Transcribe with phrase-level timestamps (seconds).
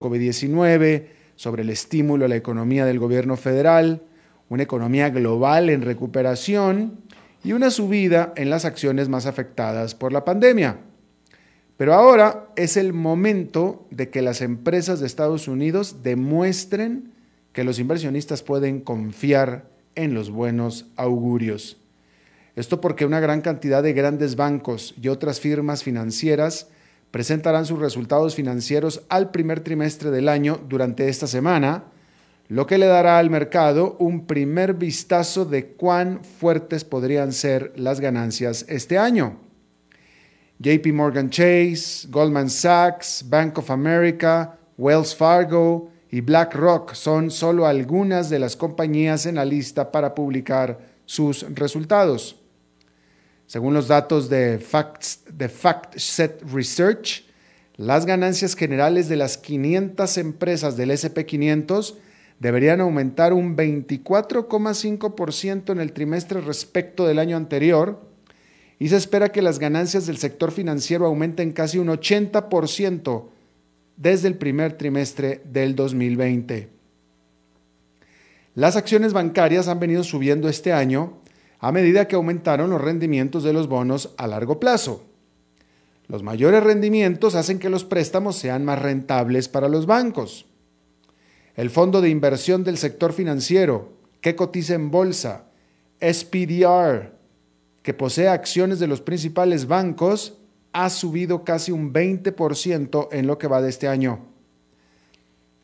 [0.00, 4.02] COVID-19, sobre el estímulo a la economía del gobierno federal,
[4.48, 7.00] una economía global en recuperación
[7.44, 10.78] y una subida en las acciones más afectadas por la pandemia.
[11.76, 17.12] Pero ahora es el momento de que las empresas de Estados Unidos demuestren
[17.52, 21.78] que los inversionistas pueden confiar en los buenos augurios.
[22.56, 26.68] Esto porque una gran cantidad de grandes bancos y otras firmas financieras
[27.10, 31.84] presentarán sus resultados financieros al primer trimestre del año durante esta semana,
[32.48, 38.00] lo que le dará al mercado un primer vistazo de cuán fuertes podrían ser las
[38.00, 39.38] ganancias este año.
[40.58, 48.30] JP Morgan Chase, Goldman Sachs, Bank of America, Wells Fargo y BlackRock son solo algunas
[48.30, 52.39] de las compañías en la lista para publicar sus resultados.
[53.50, 57.24] Según los datos de, Facts, de FactSet Research,
[57.76, 61.96] las ganancias generales de las 500 empresas del SP500
[62.38, 68.00] deberían aumentar un 24,5% en el trimestre respecto del año anterior
[68.78, 73.30] y se espera que las ganancias del sector financiero aumenten casi un 80%
[73.96, 76.68] desde el primer trimestre del 2020.
[78.54, 81.19] Las acciones bancarias han venido subiendo este año
[81.60, 85.04] a medida que aumentaron los rendimientos de los bonos a largo plazo.
[86.08, 90.46] Los mayores rendimientos hacen que los préstamos sean más rentables para los bancos.
[91.54, 95.44] El Fondo de Inversión del Sector Financiero, que cotiza en bolsa,
[96.00, 97.12] SPDR,
[97.82, 100.38] que posee acciones de los principales bancos,
[100.72, 104.29] ha subido casi un 20% en lo que va de este año.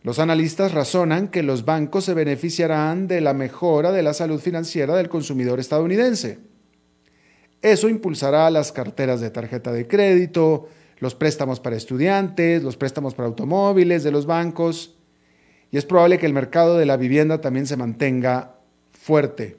[0.06, 4.94] Los analistas razonan que los bancos se beneficiarán de la mejora de la salud financiera
[4.94, 6.38] del consumidor estadounidense.
[7.60, 10.68] Eso impulsará las carteras de tarjeta de crédito,
[11.00, 14.94] los préstamos para estudiantes, los préstamos para automóviles de los bancos,
[15.72, 18.60] y es probable que el mercado de la vivienda también se mantenga
[18.92, 19.56] fuerte.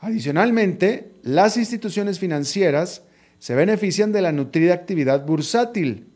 [0.00, 3.02] Adicionalmente, las instituciones financieras
[3.38, 6.06] se benefician de la nutrida actividad bursátil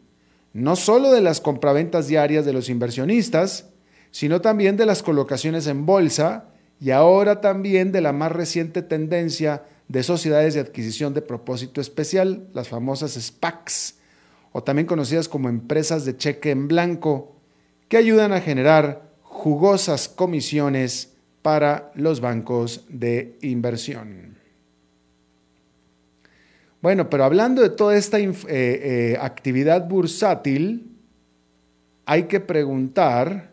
[0.53, 3.67] no solo de las compraventas diarias de los inversionistas,
[4.11, 6.47] sino también de las colocaciones en bolsa
[6.81, 12.49] y ahora también de la más reciente tendencia de sociedades de adquisición de propósito especial,
[12.55, 13.97] las famosas SPACs,
[14.53, 17.37] o también conocidas como empresas de cheque en blanco,
[17.89, 21.13] que ayudan a generar jugosas comisiones
[21.43, 24.40] para los bancos de inversión.
[26.83, 30.97] Bueno, pero hablando de toda esta eh, eh, actividad bursátil,
[32.07, 33.51] hay que preguntar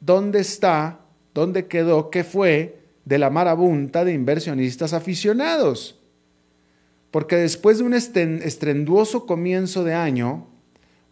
[0.00, 1.00] dónde está,
[1.32, 6.00] dónde quedó, qué fue de la marabunta de inversionistas aficionados.
[7.12, 10.48] Porque después de un estrenduoso comienzo de año,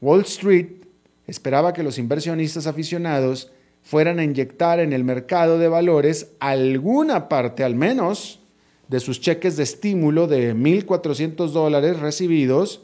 [0.00, 0.84] Wall Street
[1.28, 3.52] esperaba que los inversionistas aficionados
[3.82, 8.43] fueran a inyectar en el mercado de valores alguna parte al menos
[8.88, 12.82] de sus cheques de estímulo de 1.400 dólares recibidos,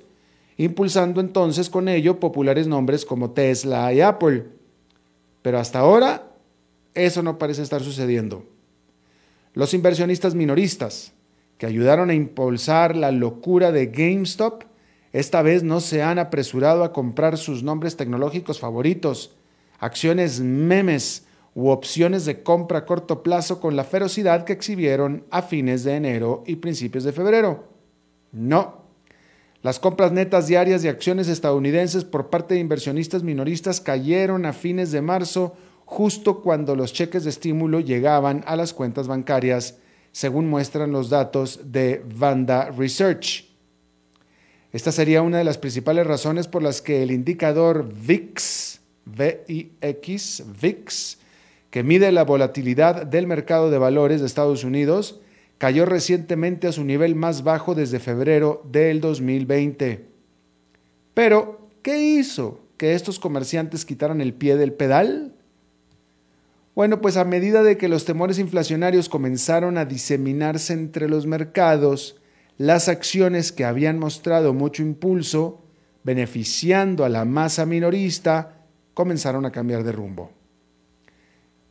[0.56, 4.46] impulsando entonces con ello populares nombres como Tesla y Apple.
[5.42, 6.32] Pero hasta ahora
[6.94, 8.44] eso no parece estar sucediendo.
[9.54, 11.12] Los inversionistas minoristas,
[11.58, 14.64] que ayudaron a impulsar la locura de GameStop,
[15.12, 19.34] esta vez no se han apresurado a comprar sus nombres tecnológicos favoritos,
[19.78, 25.42] acciones memes u opciones de compra a corto plazo con la ferocidad que exhibieron a
[25.42, 27.64] fines de enero y principios de febrero.
[28.32, 28.80] No.
[29.62, 34.90] Las compras netas diarias de acciones estadounidenses por parte de inversionistas minoristas cayeron a fines
[34.90, 39.76] de marzo, justo cuando los cheques de estímulo llegaban a las cuentas bancarias,
[40.12, 43.50] según muestran los datos de Vanda Research.
[44.72, 51.18] Esta sería una de las principales razones por las que el indicador VIX, VIX, VIX,
[51.70, 55.20] que mide la volatilidad del mercado de valores de Estados Unidos,
[55.58, 60.06] cayó recientemente a su nivel más bajo desde febrero del 2020.
[61.14, 65.34] Pero, ¿qué hizo que estos comerciantes quitaran el pie del pedal?
[66.74, 72.16] Bueno, pues a medida de que los temores inflacionarios comenzaron a diseminarse entre los mercados,
[72.56, 75.62] las acciones que habían mostrado mucho impulso,
[76.04, 78.64] beneficiando a la masa minorista,
[78.94, 80.39] comenzaron a cambiar de rumbo.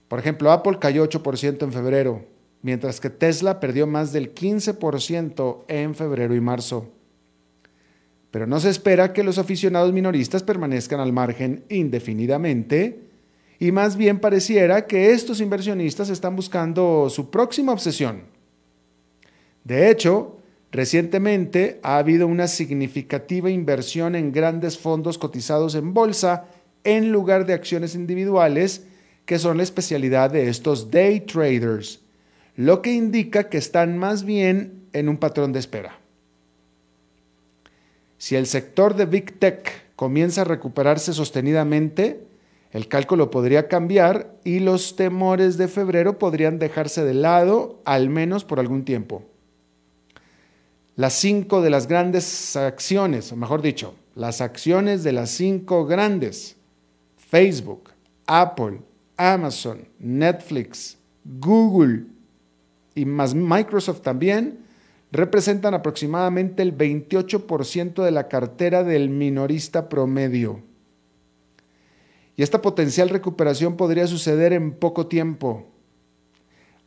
[0.10, 2.26] Por ejemplo, Apple cayó 8% en febrero,
[2.62, 6.90] mientras que Tesla perdió más del 15% en febrero y marzo.
[8.30, 13.08] Pero no se espera que los aficionados minoristas permanezcan al margen indefinidamente,
[13.58, 18.24] y más bien pareciera que estos inversionistas están buscando su próxima obsesión.
[19.64, 20.40] De hecho,
[20.72, 26.46] Recientemente ha habido una significativa inversión en grandes fondos cotizados en bolsa
[26.84, 28.86] en lugar de acciones individuales,
[29.30, 32.00] que son la especialidad de estos day traders,
[32.56, 36.00] lo que indica que están más bien en un patrón de espera.
[38.18, 42.24] Si el sector de Big Tech comienza a recuperarse sostenidamente,
[42.72, 48.44] el cálculo podría cambiar y los temores de febrero podrían dejarse de lado, al menos
[48.44, 49.22] por algún tiempo.
[50.96, 56.56] Las cinco de las grandes acciones, o mejor dicho, las acciones de las cinco grandes,
[57.16, 57.92] Facebook,
[58.25, 58.80] Apple,
[59.19, 62.06] Amazon, Netflix, Google
[62.95, 64.60] y más Microsoft también,
[65.12, 70.62] representan aproximadamente el 28% de la cartera del minorista promedio.
[72.38, 75.68] Y esta potencial recuperación podría suceder en poco tiempo.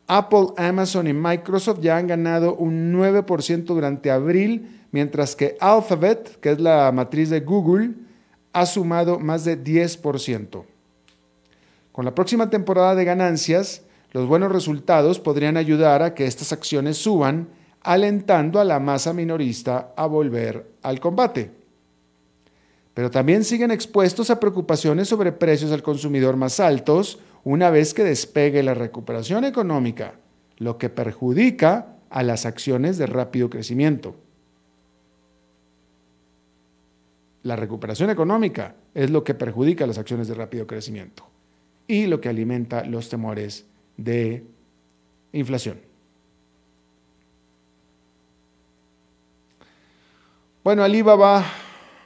[0.06, 6.52] Apple, Amazon y Microsoft ya han ganado un 9% durante abril, mientras que Alphabet, que
[6.52, 7.90] es la matriz de Google,
[8.54, 10.71] ha sumado más de 10%.
[11.92, 16.96] Con la próxima temporada de ganancias, los buenos resultados podrían ayudar a que estas acciones
[16.96, 17.48] suban
[17.82, 21.50] alentando a la masa minorista a volver al combate.
[22.94, 28.04] Pero también siguen expuestos a preocupaciones sobre precios al consumidor más altos una vez que
[28.04, 30.14] despegue la recuperación económica,
[30.58, 34.14] lo que perjudica a las acciones de rápido crecimiento.
[37.42, 41.31] La recuperación económica es lo que perjudica a las acciones de rápido crecimiento
[41.92, 43.66] y lo que alimenta los temores
[43.98, 44.46] de
[45.34, 45.78] inflación.
[50.64, 51.44] Bueno, Alibaba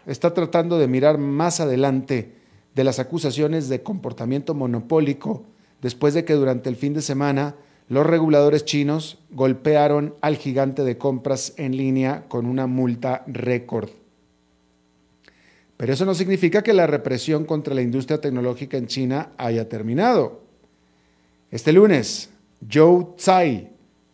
[0.05, 2.33] está tratando de mirar más adelante
[2.75, 5.45] de las acusaciones de comportamiento monopólico
[5.81, 7.55] después de que durante el fin de semana
[7.89, 13.91] los reguladores chinos golpearon al gigante de compras en línea con una multa récord.
[15.77, 20.43] Pero eso no significa que la represión contra la industria tecnológica en China haya terminado.
[21.51, 22.31] Este lunes,
[22.69, 23.71] Zhou Tsai,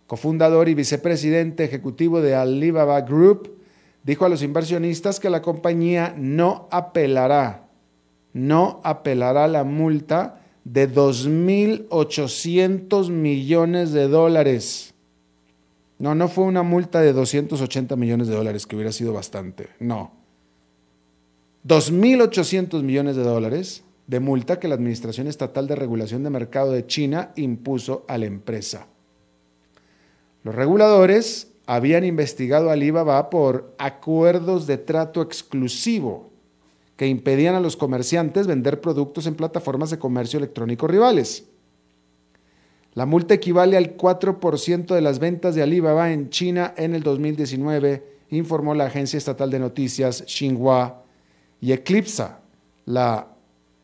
[0.06, 3.58] cofundador y vicepresidente ejecutivo de Alibaba Group,
[4.02, 7.68] dijo a los inversionistas que la compañía no apelará,
[8.32, 14.94] no apelará la multa de 2.800 millones de dólares.
[15.98, 19.68] No, no fue una multa de 280 millones de dólares, que hubiera sido bastante.
[19.78, 20.21] No.
[21.66, 26.86] 2.800 millones de dólares de multa que la Administración Estatal de Regulación de Mercado de
[26.86, 28.88] China impuso a la empresa.
[30.42, 36.30] Los reguladores habían investigado a Alibaba por acuerdos de trato exclusivo
[36.96, 41.46] que impedían a los comerciantes vender productos en plataformas de comercio electrónico rivales.
[42.94, 48.04] La multa equivale al 4% de las ventas de Alibaba en China en el 2019,
[48.30, 51.02] informó la agencia estatal de noticias Xinhua,
[51.62, 52.40] y eclipsa
[52.84, 53.28] la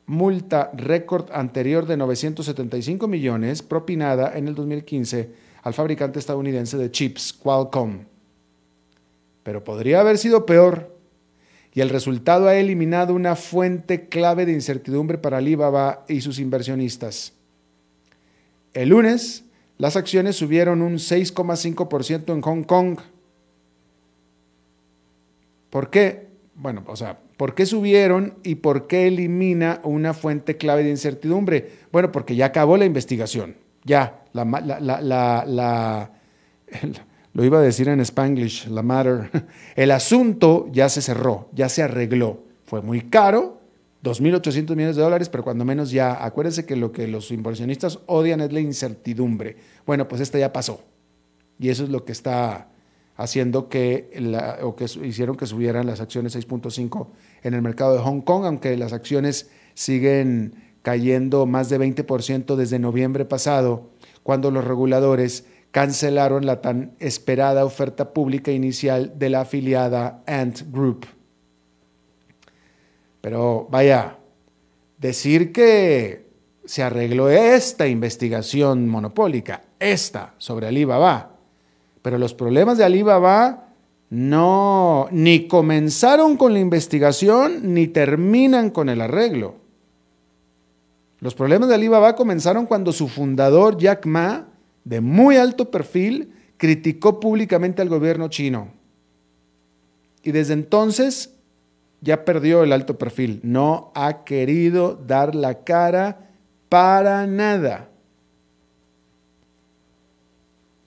[0.06, 5.30] multa récord anterior de 975 millones propinada en el 2015
[5.62, 8.00] al fabricante estadounidense de chips, Qualcomm.
[9.44, 10.96] Pero podría haber sido peor,
[11.72, 17.32] y el resultado ha eliminado una fuente clave de incertidumbre para Alibaba y sus inversionistas.
[18.74, 19.44] El lunes,
[19.76, 22.98] las acciones subieron un 6,5% en Hong Kong.
[25.70, 26.26] ¿Por qué?
[26.56, 31.70] Bueno, o sea, ¿por qué subieron y por qué elimina una fuente clave de incertidumbre?
[31.90, 33.56] Bueno, porque ya acabó la investigación.
[33.84, 36.10] Ya, la, la,
[37.32, 39.30] lo iba a decir en spanglish, la matter.
[39.76, 42.42] El asunto ya se cerró, ya se arregló.
[42.64, 43.60] Fue muy caro,
[44.02, 48.40] 2.800 millones de dólares, pero cuando menos ya, acuérdense que lo que los inversionistas odian
[48.40, 49.56] es la incertidumbre.
[49.86, 50.82] Bueno, pues esta ya pasó.
[51.58, 52.68] Y eso es lo que está
[53.18, 54.10] haciendo que,
[54.62, 57.08] o que hicieron que subieran las acciones 6.5
[57.42, 62.78] en el mercado de Hong Kong, aunque las acciones siguen cayendo más de 20% desde
[62.78, 63.90] noviembre pasado,
[64.22, 71.06] cuando los reguladores cancelaron la tan esperada oferta pública inicial de la afiliada Ant Group.
[73.20, 74.16] Pero vaya,
[74.98, 76.26] decir que
[76.64, 81.36] se arregló esta investigación monopólica, esta sobre Alibaba,
[82.02, 83.67] pero los problemas de Alibaba
[84.10, 89.56] no ni comenzaron con la investigación ni terminan con el arreglo.
[91.20, 94.46] Los problemas de Alibaba comenzaron cuando su fundador Jack Ma,
[94.84, 98.68] de muy alto perfil, criticó públicamente al gobierno chino.
[100.22, 101.34] Y desde entonces
[102.00, 103.40] ya perdió el alto perfil.
[103.42, 106.30] No ha querido dar la cara
[106.68, 107.88] para nada.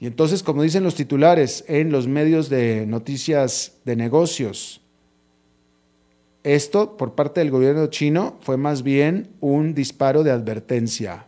[0.01, 4.81] Y entonces, como dicen los titulares en los medios de noticias de negocios,
[6.43, 11.27] esto por parte del gobierno chino fue más bien un disparo de advertencia.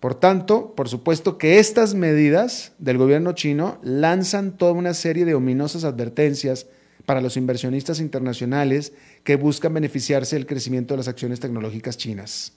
[0.00, 5.34] Por tanto, por supuesto que estas medidas del gobierno chino lanzan toda una serie de
[5.34, 6.66] ominosas advertencias
[7.04, 12.54] para los inversionistas internacionales que buscan beneficiarse del crecimiento de las acciones tecnológicas chinas.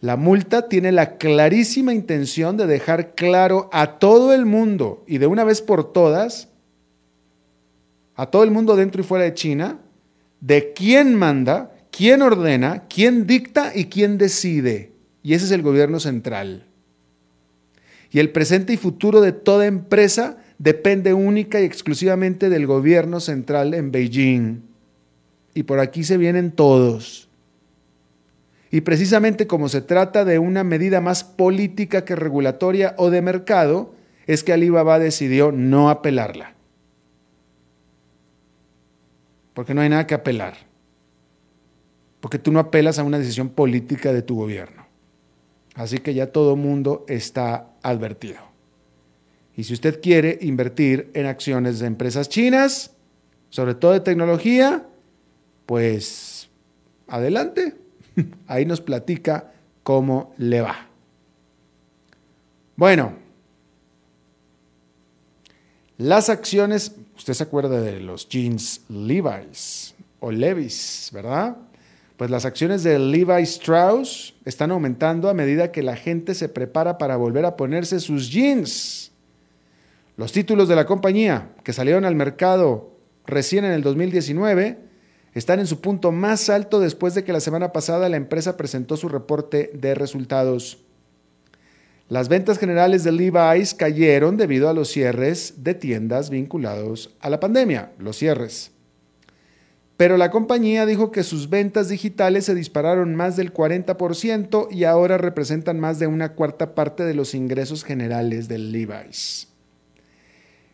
[0.00, 5.26] La multa tiene la clarísima intención de dejar claro a todo el mundo y de
[5.26, 6.48] una vez por todas,
[8.14, 9.78] a todo el mundo dentro y fuera de China,
[10.40, 14.92] de quién manda, quién ordena, quién dicta y quién decide.
[15.22, 16.66] Y ese es el gobierno central.
[18.10, 23.74] Y el presente y futuro de toda empresa depende única y exclusivamente del gobierno central
[23.74, 24.62] en Beijing.
[25.54, 27.25] Y por aquí se vienen todos.
[28.70, 33.94] Y precisamente como se trata de una medida más política que regulatoria o de mercado,
[34.26, 36.54] es que Alibaba decidió no apelarla.
[39.54, 40.54] Porque no hay nada que apelar.
[42.20, 44.86] Porque tú no apelas a una decisión política de tu gobierno.
[45.74, 48.38] Así que ya todo mundo está advertido.
[49.56, 52.94] Y si usted quiere invertir en acciones de empresas chinas,
[53.48, 54.86] sobre todo de tecnología,
[55.64, 56.50] pues
[57.06, 57.74] adelante.
[58.46, 60.86] Ahí nos platica cómo le va.
[62.76, 63.14] Bueno,
[65.98, 71.56] las acciones, usted se acuerda de los jeans Levi's o Levi's, ¿verdad?
[72.16, 76.98] Pues las acciones de Levi Strauss están aumentando a medida que la gente se prepara
[76.98, 79.12] para volver a ponerse sus jeans.
[80.16, 82.92] Los títulos de la compañía que salieron al mercado
[83.26, 84.85] recién en el 2019
[85.38, 88.96] están en su punto más alto después de que la semana pasada la empresa presentó
[88.96, 90.78] su reporte de resultados.
[92.08, 97.38] Las ventas generales de Levi's cayeron debido a los cierres de tiendas vinculados a la
[97.38, 98.70] pandemia, los cierres.
[99.98, 105.18] Pero la compañía dijo que sus ventas digitales se dispararon más del 40% y ahora
[105.18, 109.48] representan más de una cuarta parte de los ingresos generales de Levi's.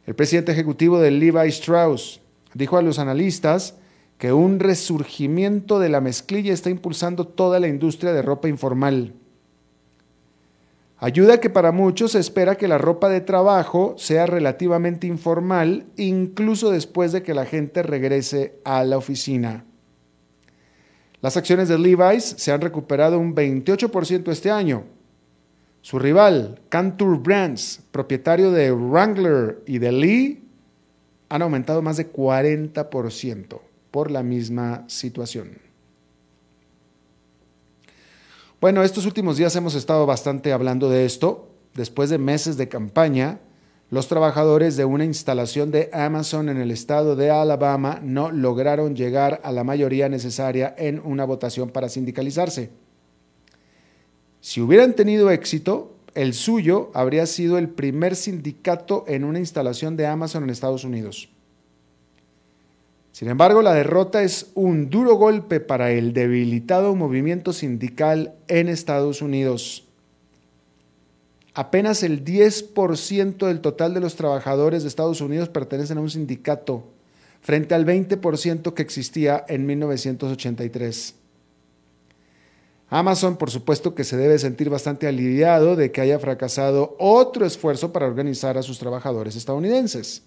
[0.06, 2.20] El presidente ejecutivo de Levi Strauss
[2.54, 3.74] dijo a los analistas
[4.22, 9.14] que un resurgimiento de la mezclilla está impulsando toda la industria de ropa informal.
[10.96, 16.70] Ayuda que para muchos se espera que la ropa de trabajo sea relativamente informal, incluso
[16.70, 19.64] después de que la gente regrese a la oficina.
[21.20, 24.84] Las acciones de Levi's se han recuperado un 28% este año,
[25.80, 30.44] su rival, Cantur Brands, propietario de Wrangler y de Lee,
[31.28, 35.58] han aumentado más de 40% por la misma situación.
[38.60, 41.48] Bueno, estos últimos días hemos estado bastante hablando de esto.
[41.74, 43.40] Después de meses de campaña,
[43.90, 49.40] los trabajadores de una instalación de Amazon en el estado de Alabama no lograron llegar
[49.44, 52.70] a la mayoría necesaria en una votación para sindicalizarse.
[54.40, 60.06] Si hubieran tenido éxito, el suyo habría sido el primer sindicato en una instalación de
[60.06, 61.31] Amazon en Estados Unidos.
[63.12, 69.20] Sin embargo, la derrota es un duro golpe para el debilitado movimiento sindical en Estados
[69.20, 69.86] Unidos.
[71.54, 76.84] Apenas el 10% del total de los trabajadores de Estados Unidos pertenecen a un sindicato,
[77.42, 81.14] frente al 20% que existía en 1983.
[82.88, 87.92] Amazon, por supuesto, que se debe sentir bastante aliviado de que haya fracasado otro esfuerzo
[87.92, 90.22] para organizar a sus trabajadores estadounidenses.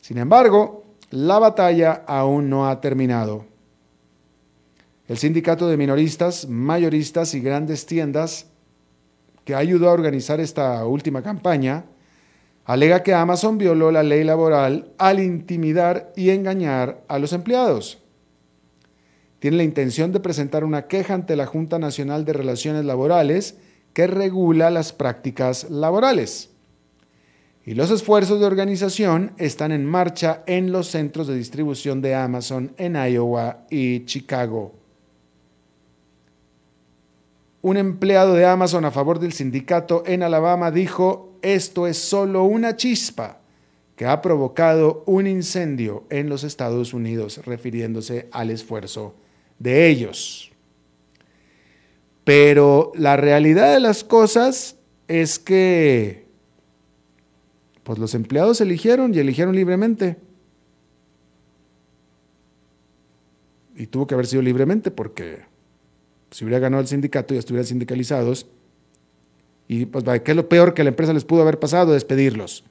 [0.00, 3.46] Sin embargo, la batalla aún no ha terminado.
[5.06, 8.46] El sindicato de minoristas, mayoristas y grandes tiendas
[9.44, 11.84] que ayudó a organizar esta última campaña,
[12.64, 17.98] alega que Amazon violó la ley laboral al intimidar y engañar a los empleados
[19.44, 23.58] tiene la intención de presentar una queja ante la Junta Nacional de Relaciones Laborales
[23.92, 26.53] que regula las prácticas laborales.
[27.66, 32.74] Y los esfuerzos de organización están en marcha en los centros de distribución de Amazon
[32.76, 34.74] en Iowa y Chicago.
[37.62, 42.76] Un empleado de Amazon a favor del sindicato en Alabama dijo, esto es solo una
[42.76, 43.40] chispa
[43.96, 49.14] que ha provocado un incendio en los Estados Unidos, refiriéndose al esfuerzo
[49.58, 50.52] de ellos.
[52.24, 54.76] Pero la realidad de las cosas
[55.08, 56.23] es que
[57.84, 60.16] pues los empleados eligieron y eligieron libremente.
[63.76, 65.42] Y tuvo que haber sido libremente porque
[66.30, 68.46] si hubiera ganado el sindicato y estuvieran sindicalizados
[69.68, 71.92] Y pues, ¿qué es lo peor que la empresa les pudo haber pasado?
[71.92, 72.64] Despedirlos.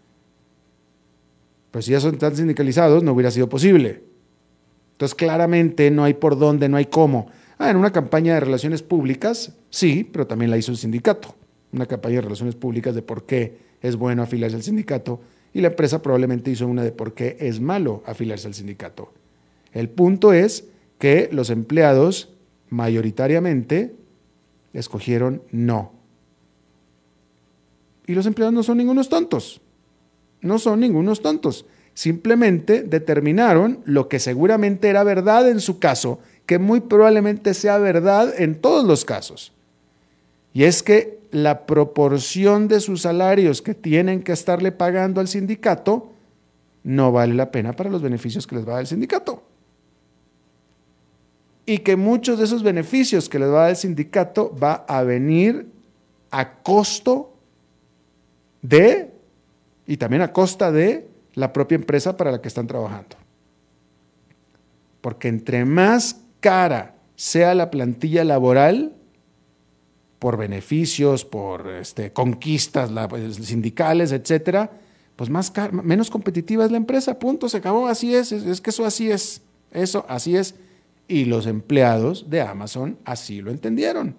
[1.71, 4.03] Pues si ya son tan sindicalizados, no hubiera sido posible.
[4.93, 7.27] Entonces, claramente no hay por dónde, no hay cómo.
[7.57, 11.35] Ah, en una campaña de relaciones públicas, sí, pero también la hizo el sindicato.
[11.71, 15.19] Una campaña de relaciones públicas de por qué es bueno afiliarse al sindicato
[15.53, 19.13] y la empresa probablemente hizo una de por qué es malo afiliarse al sindicato.
[19.71, 20.65] El punto es
[20.97, 22.33] que los empleados
[22.69, 23.93] mayoritariamente
[24.73, 25.91] escogieron no.
[28.07, 29.61] Y los empleados no son ningunos tontos.
[30.41, 31.65] No son ningunos tontos.
[31.93, 38.33] Simplemente determinaron lo que seguramente era verdad en su caso, que muy probablemente sea verdad
[38.37, 39.53] en todos los casos.
[40.53, 46.11] Y es que la proporción de sus salarios que tienen que estarle pagando al sindicato
[46.83, 49.43] no vale la pena para los beneficios que les va a dar el sindicato
[51.65, 55.03] y que muchos de esos beneficios que les va a dar el sindicato va a
[55.03, 55.67] venir
[56.31, 57.33] a costo
[58.61, 59.11] de,
[59.87, 63.15] y también a costa de, la propia empresa para la que están trabajando.
[65.01, 68.93] Porque entre más cara sea la plantilla laboral,
[70.23, 74.71] por beneficios, por este, conquistas pues, sindicales, etcétera,
[75.17, 78.85] pues más menos competitiva es la empresa, punto, se acabó, así es, es que eso
[78.85, 79.41] así es,
[79.73, 80.55] eso así es.
[81.09, 84.15] Y los empleados de Amazon así lo entendieron.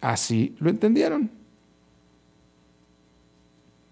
[0.00, 1.30] Así lo entendieron.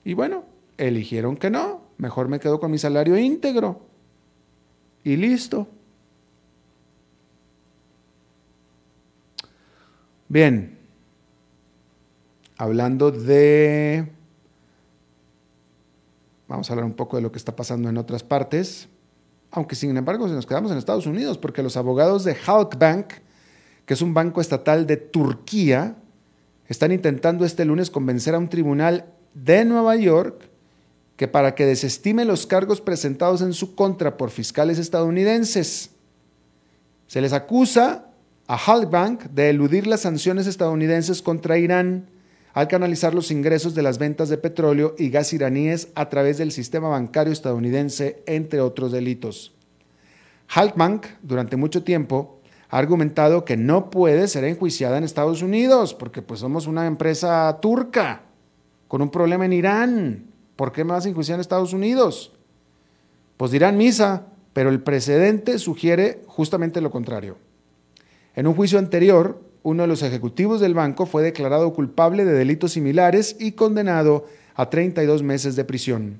[0.07, 0.45] Y bueno,
[0.79, 1.83] eligieron que no.
[1.99, 3.83] Mejor me quedo con mi salario íntegro.
[5.03, 5.69] Y listo.
[10.35, 10.79] Bien.
[12.59, 14.13] Hablando de...
[16.47, 18.89] Vamos a hablar un poco de lo que está pasando en otras partes
[19.55, 23.13] aunque sin embargo nos quedamos en Estados Unidos, porque los abogados de Halkbank,
[23.87, 25.95] que es un banco estatal de Turquía,
[26.67, 30.51] están intentando este lunes convencer a un tribunal de Nueva York
[31.17, 35.91] que para que desestime los cargos presentados en su contra por fiscales estadounidenses.
[37.07, 38.07] Se les acusa
[38.47, 42.07] a Halkbank de eludir las sanciones estadounidenses contra Irán
[42.53, 46.53] al canalizar los ingresos de las ventas de petróleo y gas iraníes a través del
[46.53, 49.53] sistema bancario estadounidense, entre otros delitos.
[50.49, 56.23] Halkbank, durante mucho tiempo, ha argumentado que no puede ser enjuiciada en Estados Unidos, porque
[56.23, 58.23] pues somos una empresa turca,
[58.87, 60.25] con un problema en Irán.
[60.55, 62.33] ¿Por qué me vas a enjuiciar en Estados Unidos?
[63.37, 67.37] Pues dirán misa, pero el precedente sugiere justamente lo contrario.
[68.35, 72.73] En un juicio anterior, uno de los ejecutivos del banco fue declarado culpable de delitos
[72.73, 76.19] similares y condenado a 32 meses de prisión.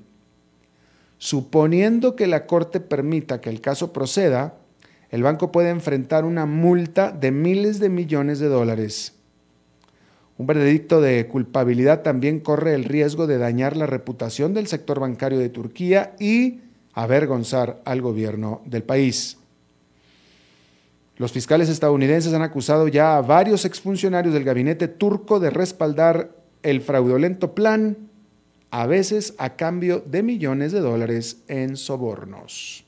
[1.17, 4.55] Suponiendo que la Corte permita que el caso proceda,
[5.09, 9.13] el banco puede enfrentar una multa de miles de millones de dólares.
[10.37, 15.39] Un veredicto de culpabilidad también corre el riesgo de dañar la reputación del sector bancario
[15.39, 16.61] de Turquía y
[16.93, 19.37] avergonzar al gobierno del país.
[21.17, 26.81] Los fiscales estadounidenses han acusado ya a varios exfuncionarios del gabinete turco de respaldar el
[26.81, 28.09] fraudulento plan,
[28.71, 32.83] a veces a cambio de millones de dólares en sobornos.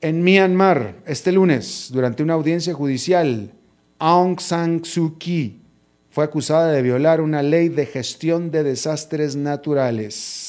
[0.00, 3.52] En Myanmar, este lunes, durante una audiencia judicial,
[3.98, 5.62] Aung San Suu Kyi
[6.10, 10.43] fue acusada de violar una ley de gestión de desastres naturales.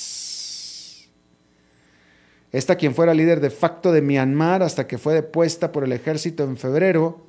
[2.55, 6.45] Esta, quien fuera líder de facto de Myanmar hasta que fue depuesta por el ejército
[6.45, 7.19] en febrero,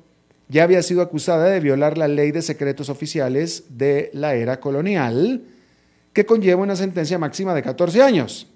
[0.47, 5.43] ya había sido acusada de violar la ley de secretos oficiales de la era colonial,
[6.13, 8.47] que conlleva una sentencia máxima de 14 años,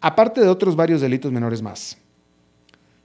[0.00, 1.98] aparte de otros varios delitos menores más.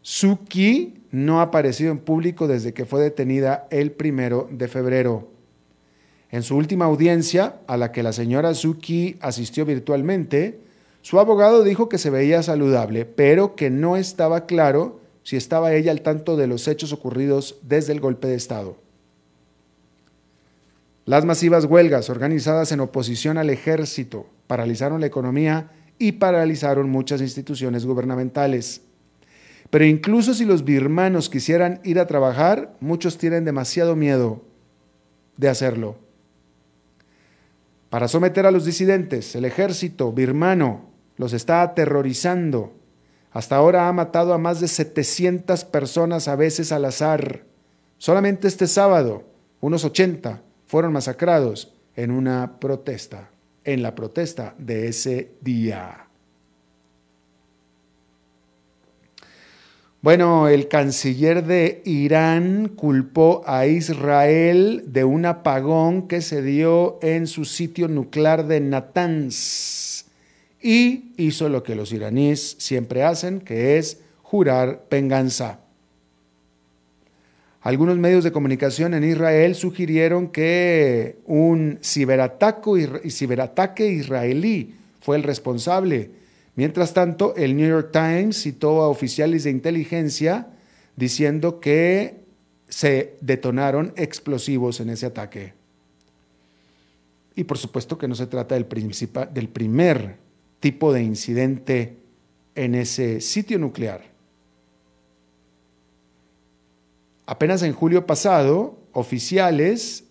[0.04, 5.32] Suki no ha aparecido en público desde que fue detenida el primero de febrero.
[6.30, 10.69] En su última audiencia, a la que la señora Suki asistió virtualmente,
[11.02, 15.92] su abogado dijo que se veía saludable, pero que no estaba claro si estaba ella
[15.92, 18.78] al tanto de los hechos ocurridos desde el golpe de Estado.
[21.06, 27.86] Las masivas huelgas organizadas en oposición al ejército paralizaron la economía y paralizaron muchas instituciones
[27.86, 28.82] gubernamentales.
[29.70, 34.42] Pero incluso si los birmanos quisieran ir a trabajar, muchos tienen demasiado miedo
[35.38, 35.98] de hacerlo.
[37.90, 40.88] Para someter a los disidentes, el ejército birmano
[41.20, 42.74] los está aterrorizando.
[43.32, 47.44] Hasta ahora ha matado a más de 700 personas a veces al azar.
[47.98, 49.26] Solamente este sábado,
[49.60, 53.32] unos 80 fueron masacrados en una protesta,
[53.66, 56.08] en la protesta de ese día.
[60.02, 67.28] Bueno, el canciller de Irán culpó a Israel de un apagón que se dio en
[67.28, 69.88] su sitio nuclear de Natanz
[70.62, 75.60] y hizo lo que los iraníes siempre hacen, que es jurar venganza.
[77.62, 86.12] Algunos medios de comunicación en Israel sugirieron que un ciberataque, israelí fue el responsable
[86.60, 90.48] Mientras tanto, el New York Times citó a oficiales de inteligencia
[90.98, 92.15] diciendo que
[92.67, 95.54] se detonaron explosivos en ese ataque.
[97.34, 98.67] Y por supuesto que no se trata del,
[99.32, 100.17] del primer
[100.60, 101.98] tipo de incidente
[102.56, 104.04] en ese sitio nuclear.
[107.26, 110.04] Apenas en julio pasado, oficiales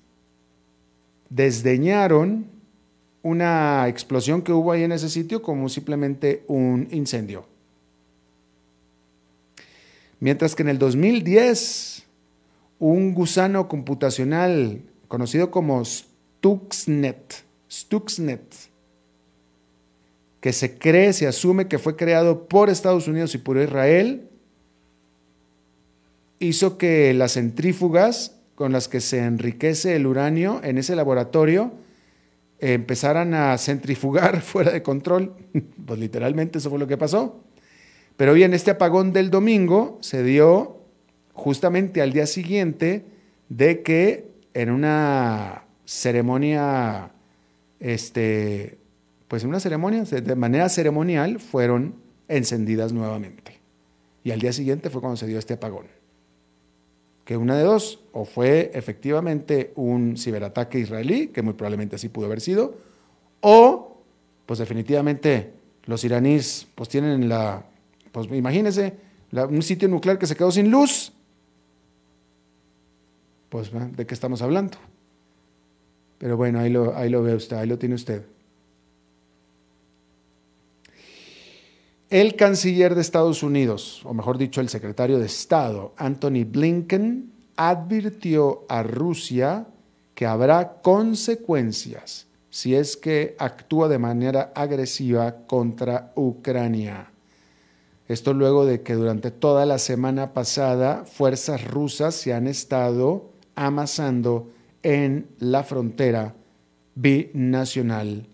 [1.29, 2.47] desdeñaron
[3.23, 7.47] una explosión que hubo ahí en ese sitio como simplemente un incendio.
[10.21, 12.05] Mientras que en el 2010,
[12.79, 18.68] un gusano computacional conocido como Stuxnet, Stuxnet,
[20.41, 24.29] que se cree, se asume que fue creado por Estados Unidos y por Israel,
[26.39, 31.73] hizo que las centrífugas con las que se enriquece el uranio en ese laboratorio
[32.61, 35.35] empezaran a centrifugar fuera de control.
[35.89, 37.41] Pues literalmente eso fue lo que pasó.
[38.19, 40.83] Pero bien, este apagón del domingo se dio
[41.33, 43.07] justamente al día siguiente
[43.49, 47.13] de que en una ceremonia,
[47.81, 48.77] este,
[49.29, 51.95] pues en una ceremonia, de manera ceremonial, fueron
[52.27, 53.59] encendidas nuevamente.
[54.25, 55.87] Y al día siguiente fue cuando se dio este apagón
[57.29, 62.25] que una de dos, o fue efectivamente un ciberataque israelí, que muy probablemente así pudo
[62.25, 62.79] haber sido,
[63.43, 64.01] o
[64.47, 65.53] pues definitivamente
[65.85, 67.67] los iraníes pues tienen la,
[68.13, 68.95] pues imagínense,
[69.31, 71.13] un sitio nuclear que se quedó sin luz,
[73.51, 74.79] pues ¿de qué estamos hablando?
[76.17, 78.25] Pero bueno, ahí lo, ahí lo ve usted, ahí lo tiene usted.
[82.11, 88.65] El canciller de Estados Unidos, o mejor dicho, el secretario de Estado, Anthony Blinken, advirtió
[88.71, 89.67] a Rusia
[90.15, 97.13] que habrá consecuencias si es que actúa de manera agresiva contra Ucrania.
[98.09, 104.51] Esto luego de que durante toda la semana pasada fuerzas rusas se han estado amasando
[104.83, 106.35] en la frontera
[106.95, 108.27] binacional,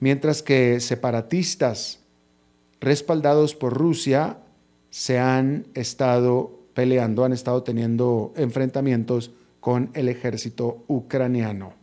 [0.00, 2.00] mientras que separatistas
[2.80, 4.38] respaldados por Rusia,
[4.90, 11.74] se han estado peleando, han estado teniendo enfrentamientos con el ejército ucraniano.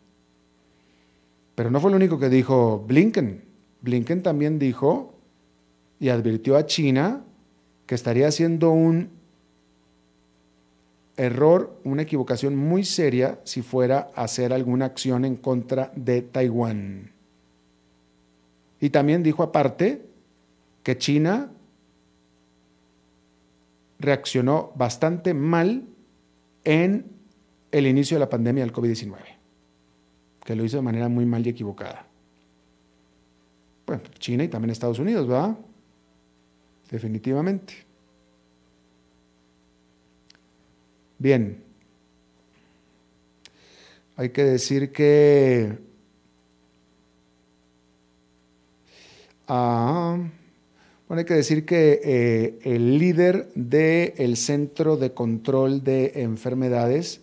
[1.55, 3.43] Pero no fue lo único que dijo Blinken.
[3.81, 5.13] Blinken también dijo
[5.99, 7.23] y advirtió a China
[7.85, 9.09] que estaría haciendo un
[11.17, 17.11] error, una equivocación muy seria si fuera a hacer alguna acción en contra de Taiwán.
[18.79, 20.12] Y también dijo aparte
[20.83, 21.49] que China
[23.99, 25.87] reaccionó bastante mal
[26.65, 27.05] en
[27.71, 29.15] el inicio de la pandemia del COVID-19,
[30.43, 32.05] que lo hizo de manera muy mal y equivocada.
[33.87, 35.57] Bueno, China y también Estados Unidos, ¿verdad?
[36.91, 37.73] Definitivamente.
[41.17, 41.63] Bien.
[44.15, 45.79] Hay que decir que...
[49.47, 50.17] Ah,
[51.13, 57.21] bueno, hay que decir que eh, el líder del Centro de Control de Enfermedades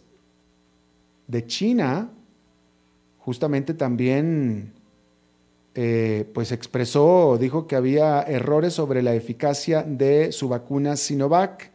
[1.26, 2.08] de China
[3.18, 4.74] justamente también
[5.74, 11.72] eh, pues expresó, dijo que había errores sobre la eficacia de su vacuna Sinovac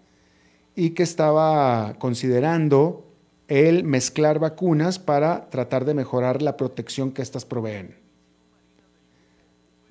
[0.74, 3.04] y que estaba considerando
[3.50, 8.05] el mezclar vacunas para tratar de mejorar la protección que éstas proveen.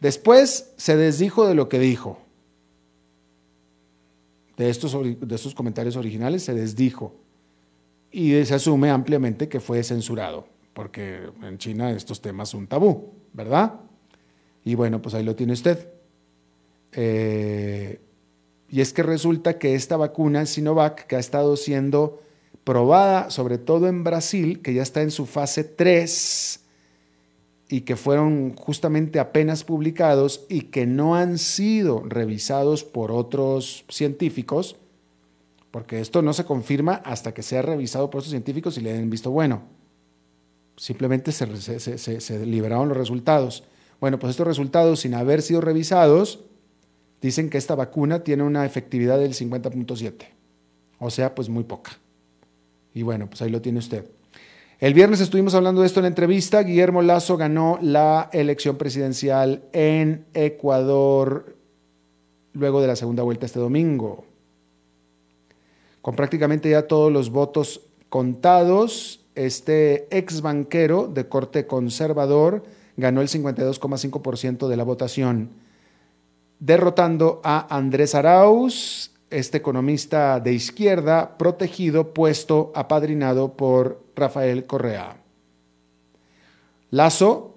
[0.04, 2.18] Después se desdijo de lo que dijo.
[4.58, 7.14] De estos, de estos comentarios originales se desdijo.
[8.10, 13.80] Y se asume ampliamente que fue censurado, porque en China estos temas son tabú, ¿verdad?
[14.62, 15.88] Y bueno, pues ahí lo tiene usted.
[16.92, 17.98] Eh,
[18.68, 22.20] y es que resulta que esta vacuna Sinovac, que ha estado siendo
[22.62, 26.63] probada sobre todo en Brasil, que ya está en su fase 3,
[27.68, 34.76] y que fueron justamente apenas publicados y que no han sido revisados por otros científicos,
[35.70, 39.10] porque esto no se confirma hasta que sea revisado por estos científicos y le den
[39.10, 39.62] visto bueno.
[40.76, 43.64] Simplemente se, liberaron los resultados.
[44.00, 46.44] Bueno, pues estos resultados, sin haber sido revisados,
[47.22, 50.26] dicen que esta vacuna tiene una efectividad del 50.7,
[50.98, 51.98] o sea, pues muy poca.
[52.92, 54.04] Y bueno, pues ahí lo tiene usted.
[54.80, 56.60] El viernes estuvimos hablando de esto en la entrevista.
[56.62, 61.56] Guillermo Lazo ganó la elección presidencial en Ecuador
[62.54, 64.24] luego de la segunda vuelta este domingo.
[66.02, 72.64] Con prácticamente ya todos los votos contados, este ex banquero de corte conservador
[72.96, 75.50] ganó el 52,5% de la votación,
[76.58, 85.16] derrotando a Andrés Arauz, este economista de izquierda, protegido, puesto, apadrinado por Rafael Correa.
[86.90, 87.54] Lazo,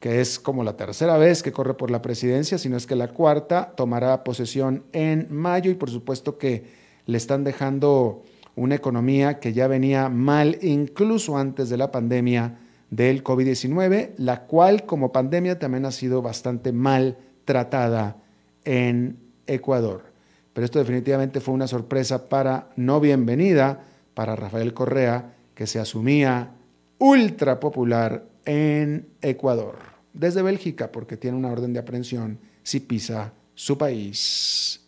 [0.00, 3.08] que es como la tercera vez que corre por la presidencia, sino es que la
[3.08, 6.66] cuarta, tomará posesión en mayo y por supuesto que
[7.06, 8.22] le están dejando
[8.54, 12.58] una economía que ya venía mal incluso antes de la pandemia
[12.90, 18.16] del COVID-19, la cual como pandemia también ha sido bastante mal tratada
[18.64, 20.04] en Ecuador.
[20.52, 23.84] Pero esto definitivamente fue una sorpresa para no bienvenida
[24.14, 26.54] para Rafael Correa, que se asumía
[26.98, 29.74] ultra popular en Ecuador,
[30.12, 34.80] desde Bélgica, porque tiene una orden de aprehensión si pisa su país.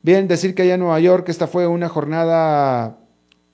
[0.00, 3.00] Bien, decir que allá en Nueva York esta fue una jornada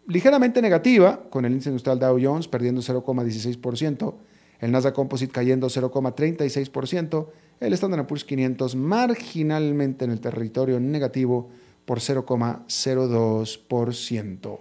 [0.07, 4.15] ligeramente negativa, con el índice industrial Dow Jones perdiendo 0,16%,
[4.61, 7.27] el Nasdaq Composite cayendo 0,36%,
[7.59, 11.49] el Standard Poor's 500 marginalmente en el territorio negativo
[11.85, 14.61] por 0,02%.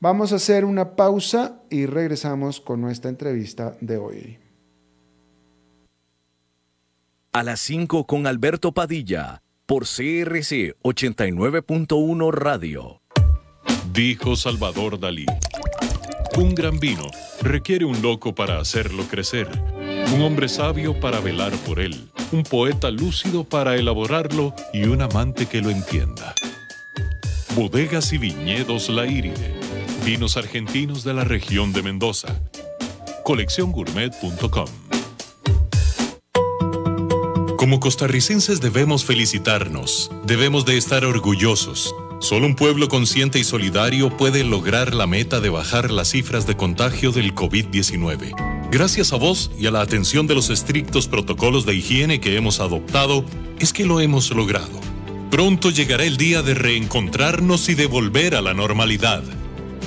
[0.00, 4.38] Vamos a hacer una pausa y regresamos con nuestra entrevista de hoy.
[7.32, 13.02] A las 5 con Alberto Padilla por CRC 89.1 Radio.
[13.92, 15.26] Dijo Salvador Dalí.
[16.36, 17.06] Un gran vino
[17.42, 19.48] requiere un loco para hacerlo crecer,
[20.14, 25.46] un hombre sabio para velar por él, un poeta lúcido para elaborarlo y un amante
[25.46, 26.34] que lo entienda.
[27.56, 29.57] Bodegas y viñedos La Iride.
[30.04, 32.40] Vinos argentinos de la región de Mendoza.
[33.24, 34.66] Colecciongourmet.com
[37.58, 41.92] como costarricenses debemos felicitarnos, debemos de estar orgullosos.
[42.20, 46.56] Solo un pueblo consciente y solidario puede lograr la meta de bajar las cifras de
[46.56, 48.70] contagio del COVID-19.
[48.70, 52.60] Gracias a vos y a la atención de los estrictos protocolos de higiene que hemos
[52.60, 53.24] adoptado,
[53.58, 54.80] es que lo hemos logrado.
[55.30, 59.24] Pronto llegará el día de reencontrarnos y de volver a la normalidad.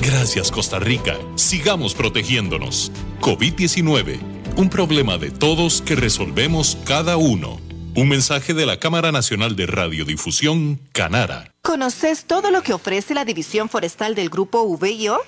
[0.02, 2.92] Gracias Costa Rica, sigamos protegiéndonos.
[3.22, 7.60] COVID-19 un problema de todos que resolvemos cada uno.
[7.96, 11.54] Un mensaje de la Cámara Nacional de Radiodifusión, Canara.
[11.62, 15.20] ¿Conoces todo lo que ofrece la División Forestal del Grupo VIO?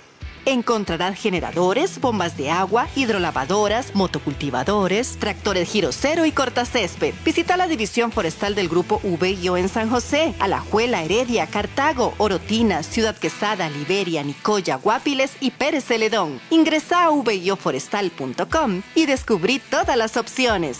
[0.45, 7.13] Encontrarás generadores, bombas de agua, hidrolavadoras, motocultivadores, tractores giro cero y cortacésped.
[7.23, 13.15] Visita la división forestal del grupo VIO en San José, Alajuela, Heredia, Cartago, Orotina, Ciudad
[13.15, 16.41] Quesada, Liberia, Nicoya, Guapiles y Pérez Celedón.
[16.49, 20.79] Ingresa a vioforestal.com y descubrí todas las opciones.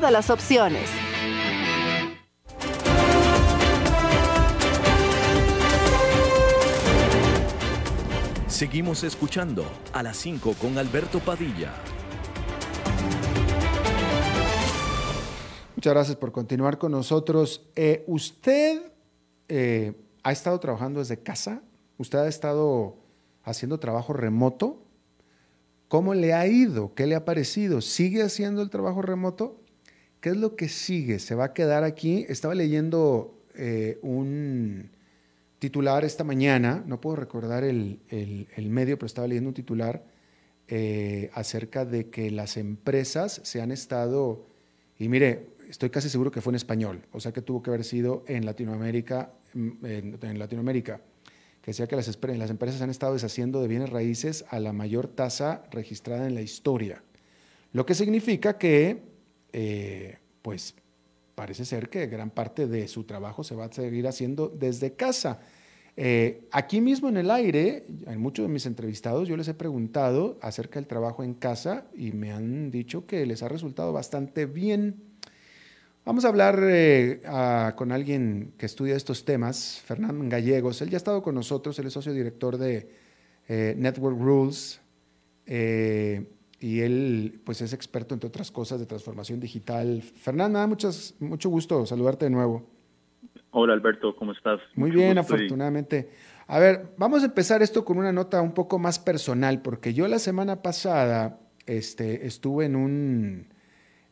[0.00, 0.88] todas las opciones.
[8.46, 11.74] Seguimos escuchando a las 5 con Alberto Padilla.
[15.76, 17.68] Muchas gracias por continuar con nosotros.
[17.76, 18.80] Eh, ¿Usted
[19.48, 21.60] eh, ha estado trabajando desde casa?
[21.98, 22.96] ¿Usted ha estado
[23.44, 24.82] haciendo trabajo remoto?
[25.88, 26.94] ¿Cómo le ha ido?
[26.94, 27.82] ¿Qué le ha parecido?
[27.82, 29.59] ¿Sigue haciendo el trabajo remoto?
[30.20, 31.18] ¿Qué es lo que sigue?
[31.18, 32.26] ¿Se va a quedar aquí?
[32.28, 34.90] Estaba leyendo eh, un
[35.58, 38.00] titular esta mañana, no puedo recordar el,
[38.58, 40.04] medio, pero estaba leyendo un titular
[40.68, 44.46] eh, acerca de que las empresas se han estado,
[44.98, 47.84] y mire, estoy casi seguro que fue en español, o sea que tuvo que haber
[47.84, 51.00] sido en Latinoamérica, mm, en, Latinoamérica,
[51.62, 55.08] que decía que las, las empresas han estado deshaciendo de bienes raíces a la mayor
[55.08, 57.02] tasa registrada en la historia,
[57.72, 59.09] lo que significa que
[59.52, 60.74] eh, pues
[61.34, 65.40] parece ser que gran parte de su trabajo se va a seguir haciendo desde casa.
[65.96, 70.38] Eh, aquí mismo en el aire, en muchos de mis entrevistados, yo les he preguntado
[70.40, 75.02] acerca del trabajo en casa y me han dicho que les ha resultado bastante bien.
[76.04, 77.20] Vamos a hablar eh,
[77.76, 80.80] con alguien que estudia estos temas, Fernando Gallegos.
[80.80, 82.88] Él ya ha estado con nosotros, él es socio director de
[83.48, 84.80] Network Rules
[86.60, 90.02] y él pues es experto entre otras cosas de transformación digital.
[90.02, 92.68] Fernando, me da mucho gusto saludarte de nuevo.
[93.52, 94.60] Hola Alberto, ¿cómo estás?
[94.76, 96.10] Muy bien, afortunadamente.
[96.46, 100.06] A ver, vamos a empezar esto con una nota un poco más personal, porque yo
[100.06, 103.48] la semana pasada este, estuve en un,